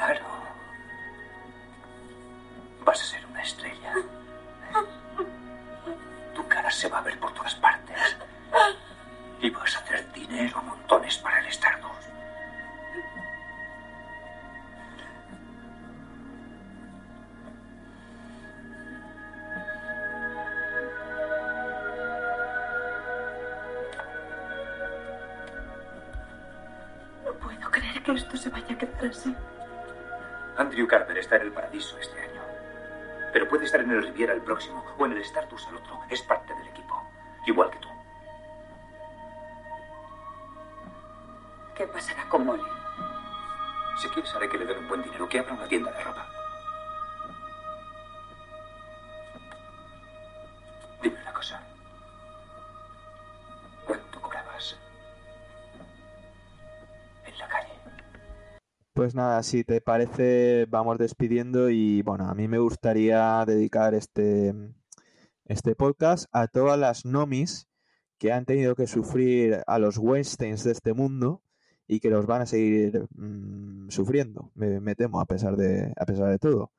[0.00, 0.24] Claro.
[2.86, 3.92] Vas a ser una estrella.
[6.34, 8.16] Tu cara se va a ver por todas partes.
[9.42, 12.08] Y vas a hacer dinero montones para el Stardust.
[28.04, 29.34] que esto se vaya a quedar así.
[30.60, 32.42] Andrew Carver está en el paraíso este año.
[33.32, 35.98] Pero puede estar en el Riviera el próximo o en el Stardust el otro.
[36.10, 37.02] Es parte del equipo.
[37.46, 37.88] Igual que tú.
[41.74, 42.62] ¿Qué pasará con Molly?
[44.02, 46.29] Si quieres haré que le den un buen dinero, que abra una tienda de ropa.
[59.00, 64.54] Pues nada, si te parece, vamos despidiendo y bueno, a mí me gustaría dedicar este,
[65.46, 67.66] este podcast a todas las nomis
[68.18, 71.42] que han tenido que sufrir a los Weinsteins de este mundo
[71.88, 76.04] y que los van a seguir mmm, sufriendo, me, me, temo, a pesar de, a
[76.04, 76.70] pesar de todo.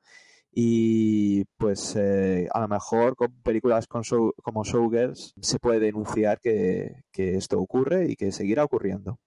[0.52, 6.38] Y pues eh, a lo mejor con películas con show, como Showgirls se puede denunciar
[6.38, 9.18] que, que esto ocurre y que seguirá ocurriendo.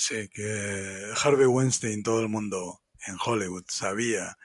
[0.00, 4.38] Sí, que Harvey Weinstein, todo el mundo en Hollywood sabía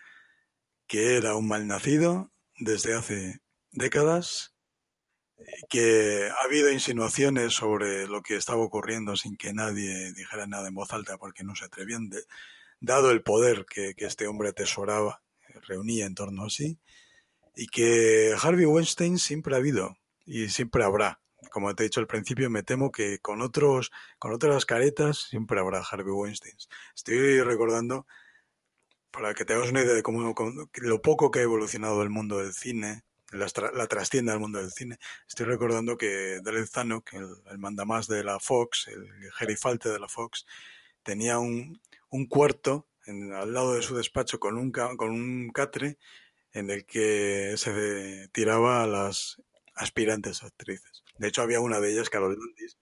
[0.88, 3.40] que era un malnacido desde hace
[3.72, 4.56] décadas,
[5.70, 10.74] que ha habido insinuaciones sobre lo que estaba ocurriendo sin que nadie dijera nada en
[10.74, 12.10] voz alta porque no se atrevían,
[12.80, 15.22] dado el poder que, que este hombre atesoraba,
[15.68, 16.80] reunía en torno a sí,
[17.56, 21.22] y que Harvey Weinstein siempre ha habido y siempre habrá
[21.54, 25.60] como te he dicho al principio, me temo que con otros, con otras caretas siempre
[25.60, 26.56] habrá Harvey Weinstein.
[26.96, 28.08] Estoy recordando,
[29.12, 30.34] para que te una idea de cómo,
[30.74, 34.72] lo poco que ha evolucionado el mundo del cine, la, la trastienda del mundo del
[34.72, 34.98] cine,
[35.28, 40.08] estoy recordando que Daryl Zanuck, el, el mandamás de la Fox, el gerifalte de la
[40.08, 40.48] Fox,
[41.04, 46.00] tenía un, un cuarto en, al lado de su despacho con un, con un catre
[46.52, 49.40] en el que se tiraba a las
[49.76, 51.03] aspirantes actrices.
[51.18, 52.78] De hecho, había una de ellas, Carol Landis.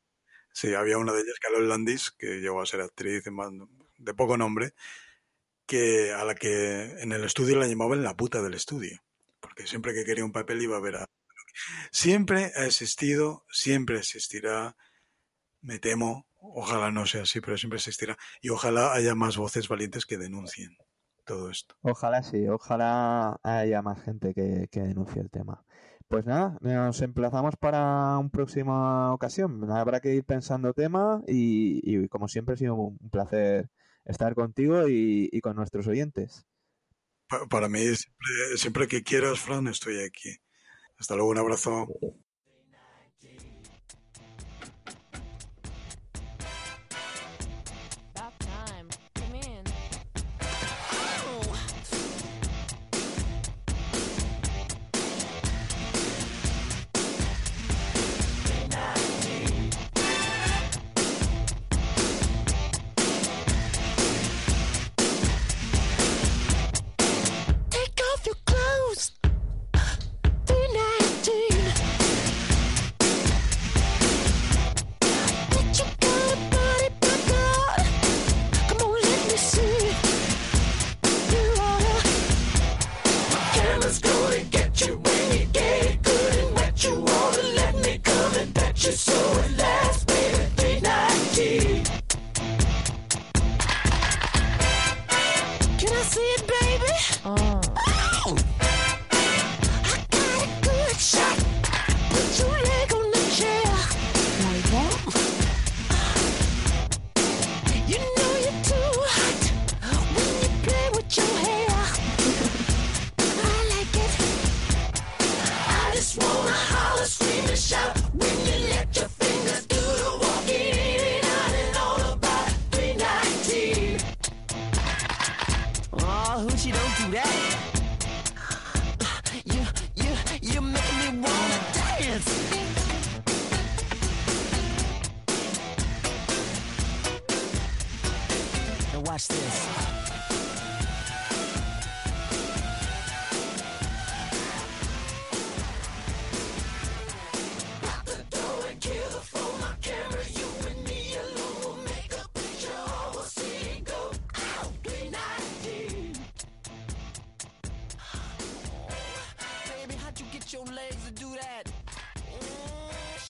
[0.54, 3.24] Sí, había una de ellas, Carol Landis, que llegó a ser actriz
[3.98, 4.74] de poco nombre,
[5.66, 9.02] que a la que en el estudio la llamaban la puta del estudio.
[9.40, 11.10] Porque siempre que quería un papel iba a ver a...
[11.92, 14.76] Siempre ha existido, siempre existirá,
[15.62, 18.18] me temo, ojalá no sea así, pero siempre existirá.
[18.42, 20.78] Y ojalá haya más voces valientes que denuncien
[21.26, 21.76] todo esto.
[21.82, 25.64] Ojalá sí, ojalá haya más gente que, que denuncie el tema.
[26.12, 29.72] Pues nada, nos emplazamos para una próxima ocasión.
[29.72, 33.70] Habrá que ir pensando tema y, y como siempre ha sido un placer
[34.04, 36.46] estar contigo y, con nuestros oyentes.
[37.30, 40.36] Pa para mí, siempre, siempre que quieras, Fran, estoy aquí.
[41.00, 41.88] Hasta luego, un abrazo.